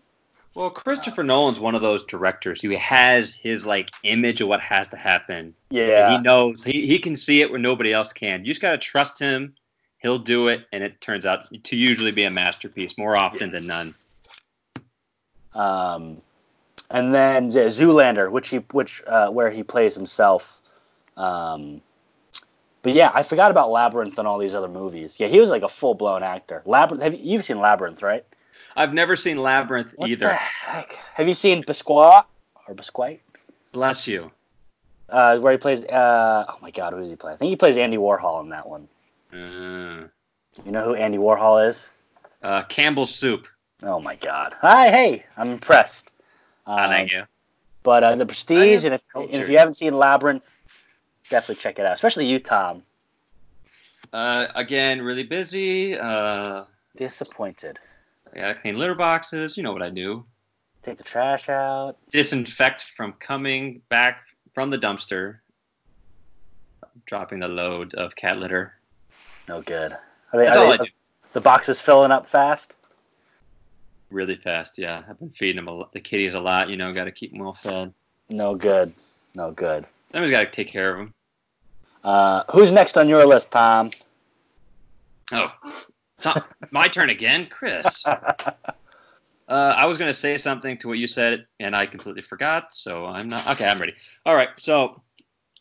[0.56, 4.88] Well, Christopher Nolan's one of those directors who has his like image of what has
[4.90, 5.36] to happen.
[5.36, 8.42] And yeah, he knows he, he can see it where nobody else can.
[8.46, 9.56] You just gotta trust him.
[9.98, 13.66] He'll do it, and it turns out to usually be a masterpiece more often than
[13.66, 13.96] none.
[15.56, 16.22] Um,
[16.92, 20.62] and then yeah, Zoolander, which he which uh, where he plays himself.
[21.18, 21.82] Um,
[22.84, 25.20] but yeah, I forgot about Labyrinth and all these other movies.
[25.20, 26.62] Yeah, he was like a full blown actor.
[26.66, 27.02] Labyrinth.
[27.02, 28.26] Have you, you've seen Labyrinth, right?
[28.76, 30.28] I've never seen Labyrinth What either.
[30.28, 30.92] the heck?
[31.14, 32.26] Have you seen Bisquat
[32.68, 33.20] or Bisquite?
[33.72, 34.32] Bless you.
[35.10, 35.86] Uh, where he plays.
[35.86, 37.34] Uh, oh my God, who does he play?
[37.34, 38.88] I think he plays Andy Warhol in that one.
[39.32, 40.08] Uh,
[40.66, 41.90] You know who Andy Warhol is?
[42.42, 43.48] uh, Campbell's soup.
[43.84, 44.54] Oh my God.
[44.62, 46.10] Hi, hey, I'm impressed.
[46.66, 47.24] Um, thank you.
[47.84, 50.62] But uh, the Prestige, and if, and if you haven't seen Labyrinth,
[51.30, 51.94] definitely check it out.
[51.94, 52.82] Especially you, Tom.
[54.14, 55.98] Uh, again, really busy.
[55.98, 56.64] Uh,
[56.96, 57.80] Disappointed.
[58.34, 59.58] I gotta clean litter boxes.
[59.58, 60.26] You know what I do.
[60.82, 61.98] Take the trash out.
[62.10, 64.22] Disinfect from coming back
[64.54, 65.38] from the dumpster.
[67.06, 68.74] Dropping the load of cat litter.
[69.48, 69.92] No good.
[69.94, 70.86] Are they, That's are all they- I do.
[71.34, 72.76] The box is filling up fast.
[74.12, 75.02] Really fast, yeah.
[75.10, 76.70] I've been feeding them a, lo- the kitties a lot.
[76.70, 77.92] You know, got to keep them well fed.
[78.30, 78.94] No good.
[79.36, 79.86] No good.
[80.12, 81.14] Somebody's got to take care of them.
[82.04, 83.90] Uh, who's next on your list, Tom?
[85.32, 85.52] Oh,
[86.72, 88.04] my turn again, Chris.
[89.48, 92.74] Uh, I was going to say something to what you said, and I completely forgot.
[92.74, 93.46] So I'm not.
[93.50, 93.94] Okay, I'm ready.
[94.26, 94.50] All right.
[94.58, 95.02] So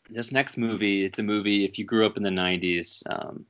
[0.08, 1.64] this next movie, it's a movie.
[1.64, 3.44] If you grew up in the '90s, um,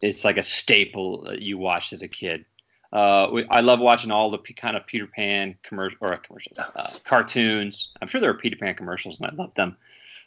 [0.00, 2.44] it's like a staple that you watched as a kid.
[2.92, 6.58] Uh, we, I love watching all the p- kind of Peter Pan commercial or commercials,
[6.58, 7.90] uh, cartoons.
[8.00, 9.76] I'm sure there were Peter Pan commercials, and I loved them.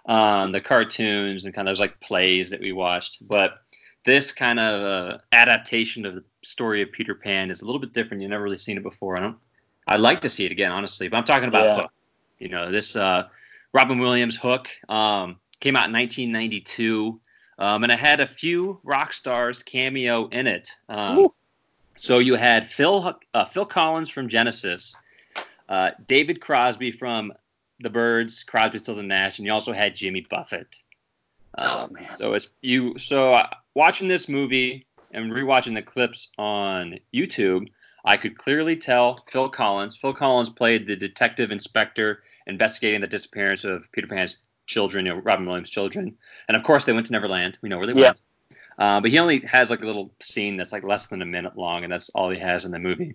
[0.05, 3.61] Um, the cartoons and kind of those like plays that we watched, but
[4.07, 7.91] this kind of uh, adaptation of the story of Peter Pan is a little bit
[7.91, 8.21] different.
[8.21, 9.17] You've never really seen it before.
[9.17, 9.37] I don't.
[9.85, 11.09] I'd like to see it again, honestly.
[11.09, 11.75] But I'm talking about Yeah.
[11.81, 11.91] Hook.
[12.39, 13.27] You know, this uh,
[13.73, 17.19] Robin Williams Hook um, came out in 1992,
[17.59, 20.71] um, and it had a few rock stars cameo in it.
[20.87, 21.27] Um,
[21.95, 24.95] so you had Phil uh, Phil Collins from Genesis,
[25.67, 27.33] uh, David Crosby from
[27.81, 30.77] The Byrds, Crosby, Stills and Nash, and you also had Jimmy Buffett.
[31.57, 32.05] Oh Um, man.
[32.19, 32.97] so it's you.
[32.99, 33.47] So uh,
[33.77, 37.67] watching this movie and rewatching the clips on YouTube,
[38.05, 39.95] I could clearly tell Phil Collins.
[39.95, 45.19] Phil Collins played the detective inspector investigating the disappearance of Peter Pan's children, you know,
[45.21, 46.17] Robin Williams' children,
[46.47, 47.59] and of course they went to Neverland.
[47.61, 48.07] We know where they Yeah.
[48.07, 48.21] went.
[48.79, 51.55] Uh, but he only has like a little scene that's like less than a minute
[51.55, 53.13] long, and that's all he has in the movie.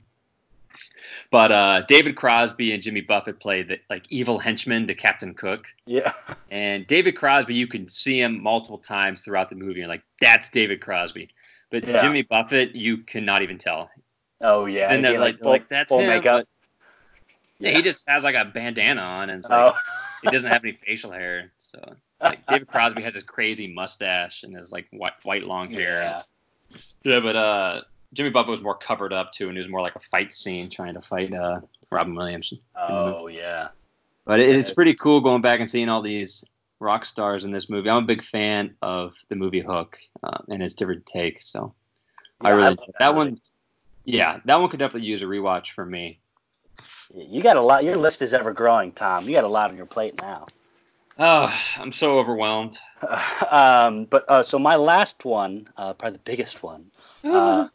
[1.30, 5.66] But uh, David Crosby and Jimmy Buffett played the like evil henchman to Captain Cook.
[5.86, 6.12] Yeah.
[6.50, 10.48] And David Crosby, you can see him multiple times throughout the movie, and like that's
[10.50, 11.28] David Crosby.
[11.70, 12.02] But Yeah.
[12.02, 13.90] Jimmy Buffett, you cannot even tell.
[14.40, 14.90] Oh yeah.
[14.92, 16.08] In Is there, like, full, like that's full him.
[16.08, 16.40] makeup.
[16.40, 16.48] but-
[17.58, 19.78] yeah, he just has like a bandana on, and it's like Oh.
[20.24, 21.52] he doesn't have any facial hair.
[21.58, 26.02] So like David Crosby has his crazy mustache and his like white, white long hair.
[26.02, 26.22] yeah.
[27.04, 27.82] Yeah, but uh,
[28.12, 30.68] Jimmy Buffett was more covered up too, and it was more like a fight scene
[30.68, 31.60] trying to fight uh,
[31.90, 32.52] Robin Williams.
[32.76, 33.68] Oh yeah.
[34.24, 36.44] But it, it's pretty cool going back and seeing all these
[36.78, 37.88] rock stars in this movie.
[37.88, 41.42] I'm a big fan of the movie Hook uh, and its different take.
[41.42, 41.74] So
[42.40, 43.30] I really love that, movie.
[43.30, 43.40] one.
[44.04, 46.18] Yeah, that one could definitely use a rewatch for me.
[47.14, 47.84] You got a lot.
[47.84, 49.26] Your list is ever growing, Tom.
[49.26, 50.46] You got a lot on your plate now.
[51.18, 52.78] Oh, I'm so overwhelmed.
[53.50, 56.90] um, but uh, so my last one, uh, probably the biggest one,
[57.24, 57.68] uh,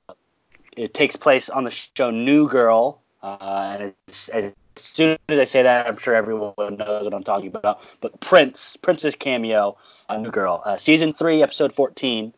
[0.78, 5.64] it takes place on the show New Girl, uh, and as soon as I say
[5.64, 7.82] that, I'm sure everyone knows what I'm talking about.
[8.00, 9.76] But Prince, Prince's cameo
[10.10, 12.34] on New Girl, uh, season three, episode 14,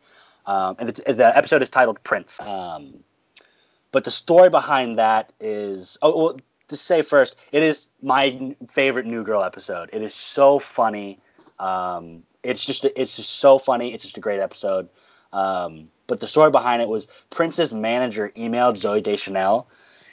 [0.46, 2.40] um, and the episode is titled Prince.
[2.40, 3.04] Um,
[3.92, 6.36] but the story behind that is oh well,
[6.68, 9.90] to say first, it is my favorite New Girl episode.
[9.92, 11.18] It is so funny.
[11.58, 13.92] Um, it's just it's just so funny.
[13.92, 14.88] It's just a great episode.
[15.32, 19.68] Um, but the story behind it was Prince's manager emailed Zooey Deschanel,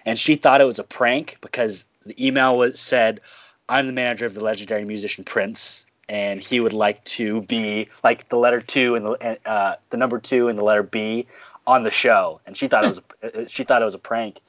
[0.06, 3.20] and she thought it was a prank because the email was said,
[3.68, 8.30] "I'm the manager of the legendary musician Prince." and he would like to be like
[8.30, 11.26] the letter two and the uh, the number two and the letter B
[11.66, 12.40] on the show.
[12.46, 14.40] And she thought it was a, she thought it was a prank,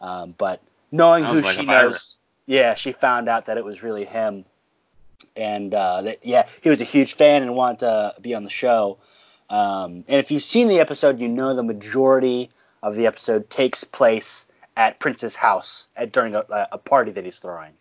[0.00, 0.60] um, but
[0.92, 4.44] knowing who like she knows, yeah, she found out that it was really him,
[5.36, 8.50] and uh, that yeah, he was a huge fan and wanted to be on the
[8.50, 8.98] show.
[9.50, 12.50] Um, and if you've seen the episode, you know the majority
[12.82, 14.46] of the episode takes place
[14.76, 17.72] at Prince's house at, during a, a party that he's throwing.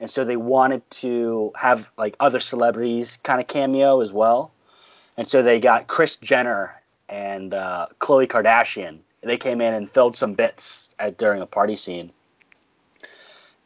[0.00, 4.52] And so they wanted to have like other celebrities kind of cameo as well.
[5.16, 8.98] And so they got Kris Jenner and uh, Khloe Kardashian.
[9.22, 12.12] They came in and filled some bits at, during a party scene.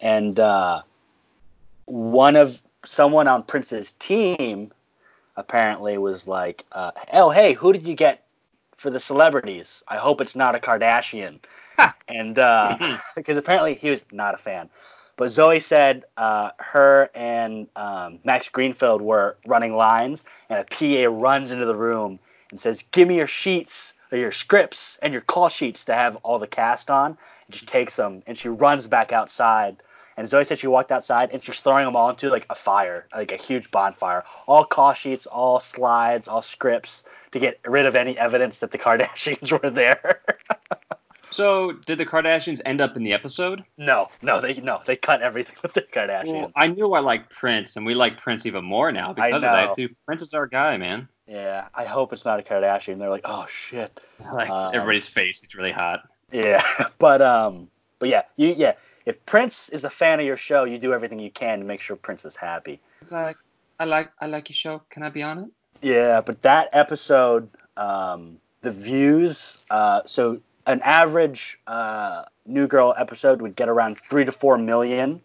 [0.01, 0.83] And uh,
[1.85, 4.73] one of someone on Prince's team
[5.37, 8.25] apparently was like, uh, "Oh, hey, who did you get
[8.77, 9.83] for the celebrities?
[9.89, 11.41] I hope it's not a Kardashian."
[12.09, 14.69] and because uh, apparently he was not a fan.
[15.17, 21.15] But Zooey said uh, her and um, Max Greenfield were running lines, and a PA
[21.15, 22.19] runs into the room
[22.51, 26.17] and says, "Give me your sheets." Or your scripts and your call sheets to have
[26.17, 27.17] all the cast on.
[27.47, 29.79] And she takes them and she runs back outside
[30.17, 33.07] and Zooey said she walked outside and she's throwing them all into like a fire,
[33.15, 34.25] like a huge bonfire.
[34.47, 38.79] All call sheets, all slides, all scripts to get rid of any evidence that the
[38.79, 40.21] Kardashians were there.
[41.31, 43.65] so, did the Kardashians end up in the episode?
[43.79, 46.33] No, no, they no, they cut everything with the Kardashians.
[46.33, 49.43] Well, I knew I liked Prince, and we like Prince even more now because of
[49.43, 49.77] that.
[49.77, 51.09] Dude, Prince is our guy, man.
[51.27, 52.99] Yeah, I hope it's not a Kardashian.
[52.99, 54.01] They're like, oh shit.
[54.33, 56.09] Like um, everybody's face, it's really hot.
[56.31, 56.63] Yeah,
[56.99, 58.75] but um, but yeah, you yeah,
[59.07, 61.81] if Prince is a fan of your show, you do everything you can to make
[61.81, 62.81] sure Prince is happy.
[63.11, 63.37] Like,
[63.81, 64.83] I like I like your show.
[64.91, 65.49] Can I be on it?
[65.83, 69.65] Yeah, but that episode, um, the views.
[69.71, 75.21] Uh, so an average uh, New Girl episode would get around three to four million.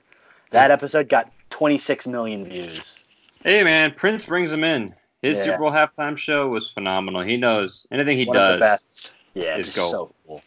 [0.52, 3.04] That episode got 26 million views.
[3.44, 4.96] Hey man, Prince brings them in.
[5.22, 5.46] His yeah.
[5.46, 7.22] Super Bowl halftime show was phenomenal.
[7.22, 8.86] He knows anything he One does.
[9.34, 10.42] Yeah, is just so cool.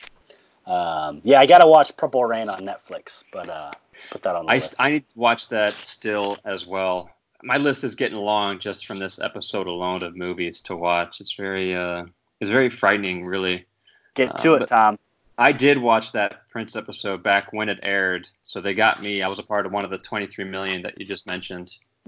[0.71, 3.73] Um, yeah, I gotta watch Purple Rain on Netflix, but uh,
[4.11, 4.77] put that on the I, list.
[4.79, 7.11] I need to watch that still as well.
[7.43, 11.21] My list is getting long just from this episode alone of movies to watch.
[11.21, 12.05] It's very uh,
[12.39, 13.66] it's very frightening, really.
[14.14, 14.97] Get to uh, it, Tom.
[15.39, 19.23] I did watch that Prince episode back when it aired, so they got me.
[19.23, 21.75] I was a part of one of the 23 million that you just mentioned.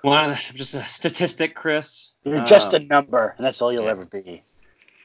[0.00, 2.14] one of the, just a statistic, Chris.
[2.24, 3.90] You're just a um, number, and that's all you'll yeah.
[3.90, 4.42] ever be.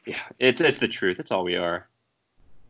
[0.07, 1.19] Yeah, it's it's the truth.
[1.19, 1.87] It's all we are.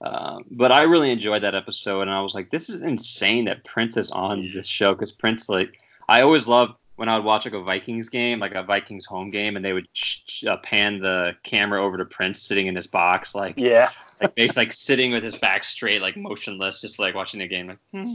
[0.02, 3.64] Um, but I really enjoyed that episode, and I was like, "This is insane that
[3.64, 5.80] Prince is on this show." Because Prince, like,
[6.10, 9.30] I always loved when I would watch like a Vikings game, like a Vikings home
[9.30, 12.88] game, and they would sh- uh, pan the camera over to Prince sitting in his
[12.88, 13.89] box, like, yeah,
[14.22, 17.68] like he's like sitting with his back straight, like motionless, just like watching the game.
[17.68, 18.14] Like, hmm.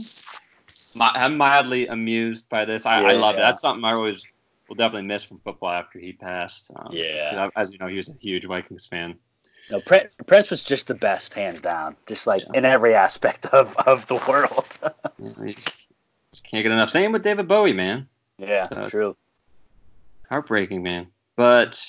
[0.99, 2.85] I'm mildly amused by this.
[2.85, 3.41] I, yeah, I love yeah.
[3.41, 3.43] it.
[3.43, 4.23] That's something I always
[4.67, 6.71] will definitely miss from football after he passed.
[6.75, 9.15] Um, yeah, as you know, he was a huge Vikings fan.
[9.69, 11.95] No, Prince was just the best, hands down.
[12.07, 12.59] Just like yeah.
[12.59, 14.65] in every aspect of, of the world.
[16.43, 16.89] can't get enough.
[16.89, 18.07] Same with David Bowie, man.
[18.37, 19.15] Yeah, uh, true.
[20.29, 21.07] Heartbreaking, man.
[21.35, 21.83] But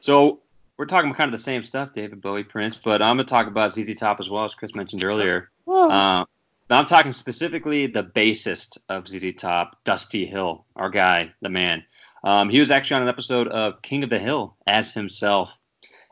[0.00, 0.40] so
[0.76, 2.74] we're talking kind of the same stuff, David Bowie, Prince.
[2.74, 5.50] But I'm gonna talk about ZZ Top as well, as Chris mentioned earlier.
[5.66, 6.24] Uh,
[6.70, 11.84] I'm talking specifically the bassist of ZZ Top, Dusty Hill, our guy, the man.
[12.24, 15.52] Um, he was actually on an episode of King of the Hill as himself.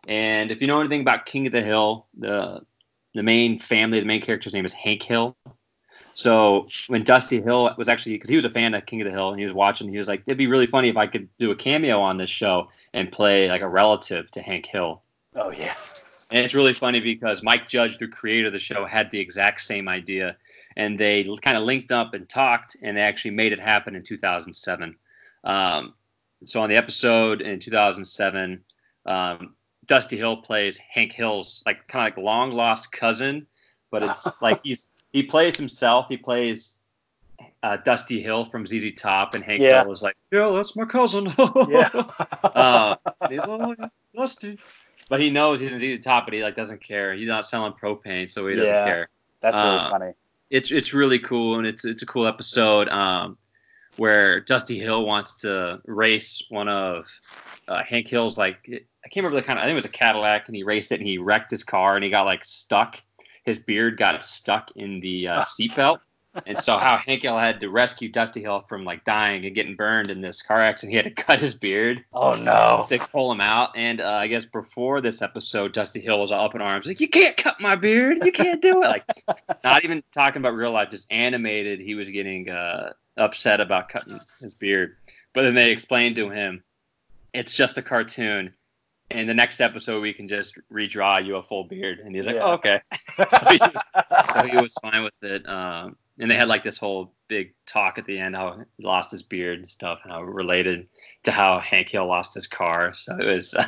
[0.08, 2.62] And if you know anything about King of the Hill, the
[3.14, 5.36] the main family, the main character's name is Hank Hill.
[6.14, 9.10] So when Dusty Hill was actually because he was a fan of King of the
[9.10, 11.28] Hill and he was watching, he was like, "It'd be really funny if I could
[11.38, 15.02] do a cameo on this show and play like a relative to Hank Hill."
[15.34, 15.74] Oh yeah.
[16.30, 19.60] And it's really funny because Mike Judge, the creator of the show, had the exact
[19.60, 20.36] same idea,
[20.76, 24.02] and they kind of linked up and talked, and they actually made it happen in
[24.02, 24.96] 2007.
[25.44, 25.94] Um,
[26.44, 28.64] so on the episode in 2007,
[29.04, 29.54] um,
[29.86, 33.46] Dusty Hill plays Hank Hill's like kind of like long lost cousin,
[33.90, 36.06] but it's like he's he plays himself.
[36.08, 36.76] He plays
[37.62, 39.82] uh, Dusty Hill from ZZ Top, and Hank yeah.
[39.82, 41.32] Hill is like, "Yeah, that's my cousin."
[41.68, 41.88] yeah.
[42.44, 42.96] uh,
[43.28, 43.78] he's like,
[44.14, 44.58] Dusty,
[45.08, 47.14] but he knows he's in ZZ Top, but he like doesn't care.
[47.14, 48.86] He's not selling propane, so he doesn't yeah.
[48.86, 49.08] care.
[49.40, 50.12] That's really uh, funny.
[50.50, 52.88] It's it's really cool, and it's it's a cool episode.
[52.88, 53.36] Um,
[53.96, 57.06] where Dusty Hill wants to race one of
[57.72, 59.88] uh, Hank Hill's like I can't remember the kind of I think it was a
[59.88, 63.00] Cadillac and he raced it and he wrecked his car and he got like stuck.
[63.44, 65.98] His beard got stuck in the uh, seatbelt.
[66.46, 69.74] and so how Hank Hill had to rescue Dusty Hill from like dying and getting
[69.74, 72.04] burned in this car accident, he had to cut his beard.
[72.12, 72.86] Oh no!
[72.88, 73.70] To pull him out.
[73.74, 77.00] And uh, I guess before this episode, Dusty Hill was all up in arms, like
[77.00, 78.86] you can't cut my beard, you can't do it.
[78.86, 79.04] Like
[79.64, 81.80] not even talking about real life, just animated.
[81.80, 84.96] He was getting uh, upset about cutting his beard.
[85.34, 86.62] but then they explained to him,
[87.34, 88.52] it's just a cartoon.
[89.10, 91.98] And the next episode, we can just redraw you a full beard.
[92.00, 92.44] And he's like, Yeah.
[92.44, 92.80] oh, okay.
[93.16, 93.58] so, he,
[94.34, 95.46] so he was fine with it.
[95.46, 99.10] Um, and they had like this whole big talk at the end how he lost
[99.10, 100.86] his beard and stuff, and how it related
[101.24, 102.92] to how Hank Hill lost his car.
[102.94, 103.54] So it was.
[103.54, 103.66] and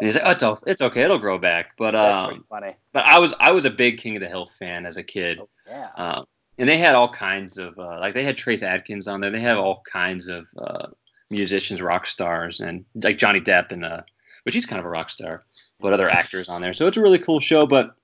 [0.00, 1.76] he's like, oh, it's, o- it's okay, it'll grow back.
[1.76, 2.74] But um, funny.
[2.92, 5.40] but I was I was a big King of the Hill fan as a kid.
[5.40, 5.88] Oh, yeah.
[5.96, 6.24] Um,
[6.58, 9.30] and they had all kinds of uh, like they had Trace Adkins on there.
[9.30, 10.88] They have all kinds of uh,
[11.32, 14.02] musicians, rock stars, and like Johnny Depp and uh,
[14.44, 15.42] which he's kind of a rock star,
[15.80, 16.74] but other actors on there.
[16.74, 17.66] So it's a really cool show.
[17.66, 17.94] But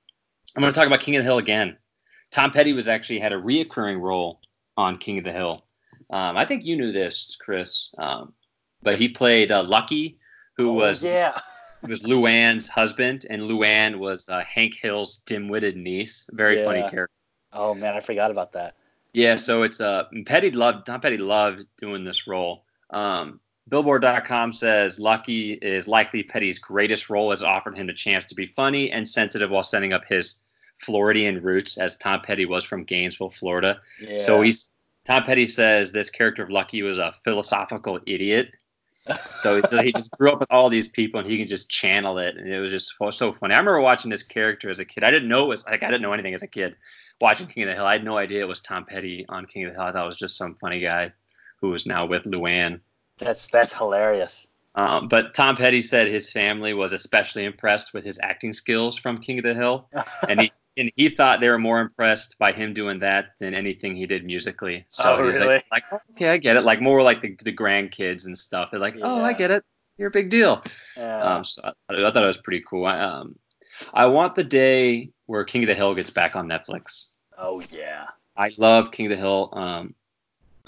[0.56, 1.76] I'm going to talk about King of the Hill again.
[2.30, 4.40] Tom Petty was actually had a reoccurring role
[4.76, 5.64] on King of the Hill.
[6.10, 8.32] Um, I think you knew this, Chris, um,
[8.82, 10.18] but he played uh, Lucky,
[10.56, 11.38] who Oh, was yeah.
[11.88, 16.28] was Luann's husband, and Luann was uh, Hank Hill's dim-witted niece.
[16.32, 17.10] Very funny character.
[17.52, 18.74] Oh man, I forgot about that.
[19.14, 22.64] Yeah, so it's uh Petty loved Tom Petty loved doing this role.
[22.90, 28.34] Um, Billboard.com says Lucky is likely Petty's greatest role as offered him the chance to
[28.34, 30.44] be funny and sensitive while setting up his
[30.78, 33.80] Floridian roots, as Tom Petty was from Gainesville, Florida.
[34.00, 34.18] Yeah.
[34.20, 34.70] So he's
[35.04, 38.50] Tom Petty says this character of Lucky was a philosophical idiot.
[39.30, 42.36] So, he just grew up with all these people, and he can just channel it,
[42.36, 43.54] and it was just so, so funny.
[43.54, 45.02] I remember watching this character as a kid.
[45.02, 46.76] I didn't know it was like I didn't know anything as a kid.
[47.18, 49.64] Watching King of the Hill, I had no idea it was Tom Petty on King
[49.64, 49.88] of the Hill.
[49.88, 51.10] I thought it was just some funny guy
[51.60, 52.80] who was now with Luann.
[53.18, 54.48] that's that's hilarious.
[54.74, 59.18] Um, but Tom Petty said his family was especially impressed with his acting skills from
[59.20, 59.88] King of the Hill,
[60.28, 63.96] and he and he thought they were more impressed by him doing that than anything
[63.96, 64.84] he did musically.
[64.88, 65.54] So Oh, he was really?
[65.54, 66.62] like, like, "Oh, okay, I get it.
[66.62, 68.70] Like more like the, the grandkids and stuff.
[68.70, 69.64] They're like, oh, I get it.
[69.96, 70.62] You're a big deal.
[70.96, 71.20] Yeah.
[71.20, 72.86] Um, so I, I thought it was pretty cool.
[72.86, 73.34] I, um,
[73.92, 77.14] I want the day where King of the Hill gets back on Netflix.
[77.36, 78.04] oh yeah.
[78.36, 79.48] I love King of the Hill.
[79.54, 79.94] Um,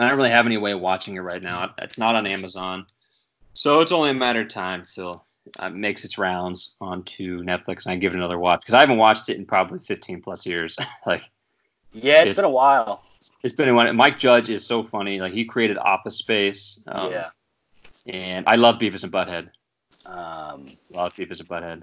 [0.04, 1.72] I don't really have any way of watching it right now.
[1.78, 2.86] It's not on Amazon,
[3.54, 5.24] so it's only a matter of time till
[5.62, 8.98] it makes its rounds onto Netflix and I give it another watch because I haven't
[8.98, 10.76] watched it in probably 15 plus years.
[11.06, 11.22] like
[11.92, 13.02] Yeah, it's It's- been a while.
[13.42, 13.92] it's been a while.
[13.92, 15.20] Mike Judge is so funny.
[15.20, 16.84] Like he created Office Space.
[16.88, 17.30] Um, yeah.
[18.06, 19.48] and I love Beavis and Butthead.
[20.06, 21.82] Um, Love Beavis and Butthead.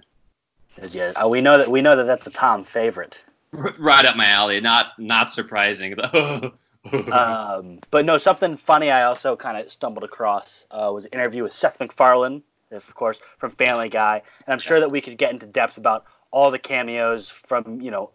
[0.94, 1.12] yeah.
[1.22, 3.24] Uh, we know that we know that that's a Tom favorite.
[3.58, 4.60] R- right up my alley.
[4.62, 5.96] Not not surprising.
[7.12, 11.44] Um, but no, something funny I also kind of stumbled across uh, was an interview
[11.44, 15.32] with Seth MacFarlane, of course, from Family Guy, and I'm sure that we could get
[15.32, 18.12] into depth about all the cameos from you know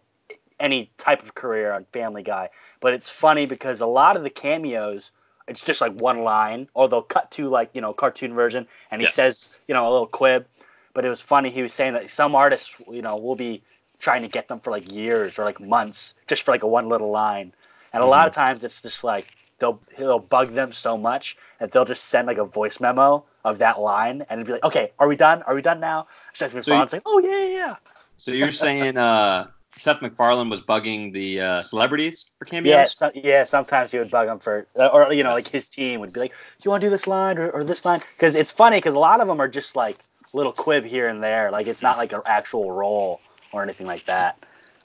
[0.59, 2.49] any type of career on Family Guy.
[2.79, 5.11] But it's funny because a lot of the cameos,
[5.47, 9.01] it's just like one line, or they'll cut to like you know cartoon version, and
[9.01, 9.11] he Yeah.
[9.11, 10.45] says you know a little quib.
[10.93, 11.49] But it was funny.
[11.49, 13.63] He was saying that some artists, you know, will be
[13.99, 16.87] trying to get them for like years or like months just for like a one
[16.89, 17.53] little line.
[17.93, 19.27] And a lot of times it's just like
[19.59, 23.59] they'll he'll bug them so much that they'll just send like a voice memo of
[23.59, 25.43] that line and it'd be like, okay, are we done?
[25.43, 26.07] Are we done now?
[26.33, 27.75] Seth So you- like, oh yeah, yeah, yeah.
[28.17, 32.71] so you're saying uh, Seth MacFarlane was bugging the uh, celebrities for cameos?
[32.71, 33.43] Yeah, so, yeah.
[33.43, 36.19] Sometimes he would bug them for, uh, or you know, like his team would be
[36.19, 38.77] like, "Do you want to do this line or, or this line?" Because it's funny
[38.77, 39.97] because a lot of them are just like
[40.33, 41.51] little quib here and there.
[41.51, 43.19] Like it's not like an actual role
[43.51, 44.37] or anything like that.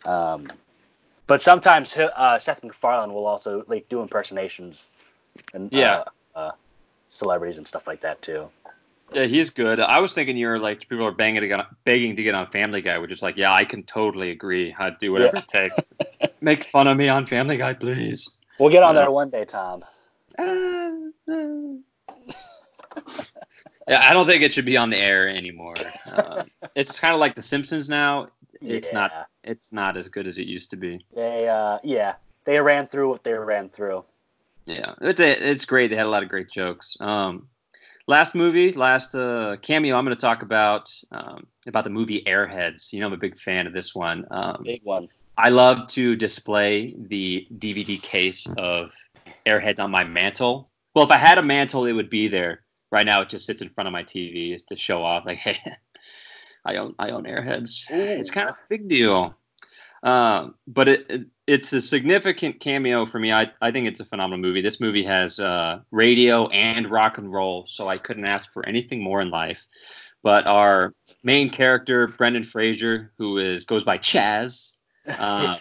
[0.05, 0.49] Um,
[1.29, 4.89] but sometimes uh, Seth MacFarlane will also like do impersonations
[5.55, 6.05] and Yeah.
[6.35, 6.53] uh, uh,
[7.07, 8.49] celebrities and stuff like that too.
[9.13, 9.79] Yeah, he's good.
[9.81, 12.51] I was thinking you're like people are banging to get on, begging to get on
[12.51, 14.75] Family Guy, which is like, yeah, I can totally agree.
[14.79, 15.95] I'd do whatever it takes.
[16.41, 18.39] Make fun of me on Family Guy, please.
[18.59, 19.03] We'll get on Yeah.
[19.03, 19.85] there one day, Tom.
[20.39, 20.49] yeah,
[23.89, 25.75] I don't think it should be on the air anymore.
[26.13, 28.29] Uh, it's kind of like The Simpsons now.
[28.61, 29.28] It's not.
[29.49, 31.01] It's not as good as it used to be.
[31.15, 34.05] They, uh, yeah, they ran through what they ran through.
[34.67, 35.89] Yeah, it's a, it's great.
[35.89, 36.97] They had a lot of great jokes.
[37.01, 37.49] Um,
[38.07, 39.97] last movie, last uh, cameo.
[39.97, 42.93] I'm going to talk about um, about the movie Airheads.
[42.93, 44.27] You know, I'm a big fan of this one.
[44.31, 45.09] Um, Big one.
[45.39, 48.91] I love to display the DVD case of
[49.47, 50.69] Airheads on my mantle.
[50.95, 52.65] Well, if I had a mantle, it would be there.
[52.91, 55.39] Right now, it just sits in front of my TV just to show off, like,
[55.39, 55.57] hey,
[56.65, 57.91] I own I own Airheads.
[57.91, 59.35] It's kind of a big deal.
[60.03, 63.33] Um, but it, it it's a significant cameo for me.
[63.33, 64.61] I, I think it's a phenomenal movie.
[64.61, 69.03] This movie has uh, radio and rock and roll, so I couldn't ask for anything
[69.03, 69.67] more in life.
[70.23, 74.75] But our main character, Brendan Fraser, who is goes by Chaz,
[75.09, 75.57] uh,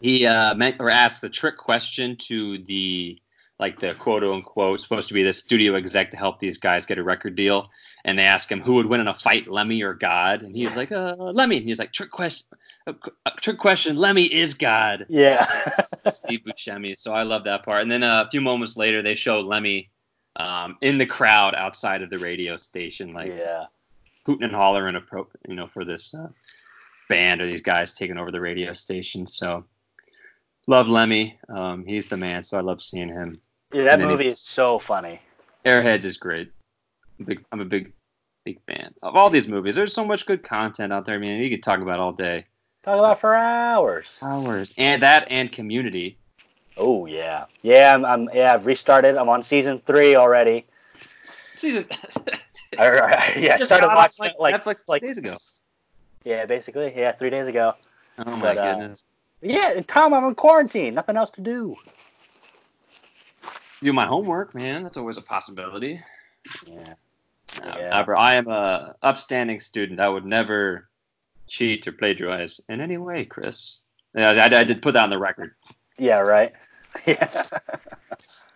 [0.00, 3.20] he uh, meant or asked a trick question to the
[3.58, 6.98] like the quote unquote supposed to be the studio exec to help these guys get
[6.98, 7.70] a record deal,
[8.04, 10.74] and they ask him who would win in a fight, Lemmy or God, and he's
[10.76, 11.58] like, uh, Lemmy.
[11.58, 12.46] And he's like, trick question,
[12.86, 12.92] uh,
[13.26, 13.96] uh, trick question.
[13.96, 15.06] Lemmy is God.
[15.08, 15.46] Yeah.
[16.12, 16.96] Steve Buscemi.
[16.96, 17.82] So I love that part.
[17.82, 19.90] And then uh, a few moments later, they show Lemmy
[20.36, 23.66] um, in the crowd outside of the radio station, like yeah.
[24.26, 25.00] hooting and hollering,
[25.48, 26.28] you know, for this uh,
[27.08, 29.26] band or these guys taking over the radio station.
[29.26, 29.64] So
[30.66, 31.38] love Lemmy.
[31.48, 32.42] Um, he's the man.
[32.42, 33.40] So I love seeing him.
[33.72, 35.20] Yeah, that movie is so funny.
[35.64, 36.50] Airheads is great.
[37.18, 37.92] I'm, big, I'm a big,
[38.44, 39.74] big fan of all these movies.
[39.74, 41.40] There's so much good content out there, man.
[41.40, 42.44] You could talk about all day,
[42.82, 44.18] Talk about for hours.
[44.22, 46.18] hours, and that and Community.
[46.76, 47.94] Oh yeah, yeah.
[47.94, 48.52] I'm, I'm yeah.
[48.52, 49.16] I've restarted.
[49.16, 50.66] I'm on season three already.
[51.54, 51.86] Season.
[52.78, 55.36] I, I- yeah, Just started watching like, like Netflix like days ago.
[56.24, 57.74] yeah, basically yeah, three days ago.
[58.18, 59.02] Oh my but, uh, goodness.
[59.44, 60.94] Yeah, and Tom, I'm in quarantine.
[60.94, 61.76] Nothing else to do.
[63.82, 64.82] Do my homework, man.
[64.82, 66.00] That's always a possibility.
[66.66, 66.94] Yeah.
[67.62, 67.90] No, Yeah.
[67.90, 68.16] never.
[68.16, 70.00] I am a upstanding student.
[70.00, 70.88] I would never
[71.46, 73.82] cheat or plagiarize in any way, Chris.
[74.14, 75.54] Yeah, I, I did put that on the record.
[75.98, 76.18] Yeah.
[76.20, 76.52] Right.
[77.06, 77.28] Yeah.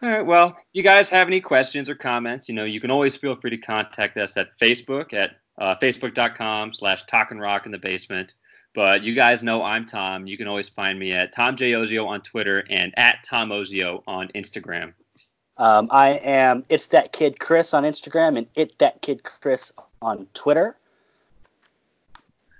[0.00, 0.24] All right.
[0.24, 3.34] Well, if you guys have any questions or comments, you know, you can always feel
[3.34, 7.78] free to contact us at Facebook at uh, facebook.com slash talk and rock in the
[7.78, 8.34] basement.
[8.78, 10.28] But you guys know I'm Tom.
[10.28, 11.72] You can always find me at Tom J.
[11.72, 14.92] Ozio on Twitter and at Tom Ozio on Instagram.
[15.56, 20.28] Um, I am it's that kid Chris on Instagram and it that kid Chris on
[20.32, 20.76] Twitter.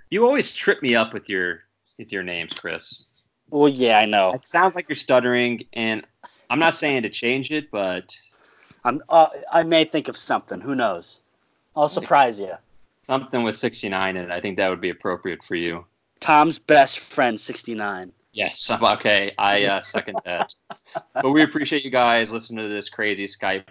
[0.09, 1.61] You always trip me up with your
[1.97, 3.05] with your names, Chris.
[3.49, 4.33] Well, yeah, I know.
[4.33, 6.05] It sounds like you're stuttering, and
[6.49, 8.13] I'm not saying to change it, but
[8.83, 9.01] I'm.
[9.07, 10.59] Uh, I may think of something.
[10.59, 11.21] Who knows?
[11.77, 12.55] I'll surprise you.
[13.03, 14.31] something with 69 in it.
[14.31, 15.85] I think that would be appropriate for you.
[16.19, 18.11] Tom's best friend, sixty nine.
[18.33, 18.69] Yes.
[18.69, 19.33] I'm- Okay.
[19.37, 20.53] I uh, second that.
[21.13, 23.63] But we appreciate you guys listening to this crazy Skype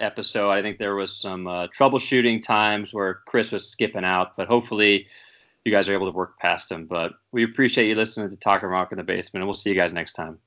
[0.00, 0.50] episode.
[0.50, 5.06] I think there was some uh, troubleshooting times where Chris was skipping out, but hopefully
[5.64, 6.86] you guys are able to work past him.
[6.86, 9.70] But we appreciate you listening to Talk and Rock in the Basement, and we'll see
[9.70, 10.38] you guys next time.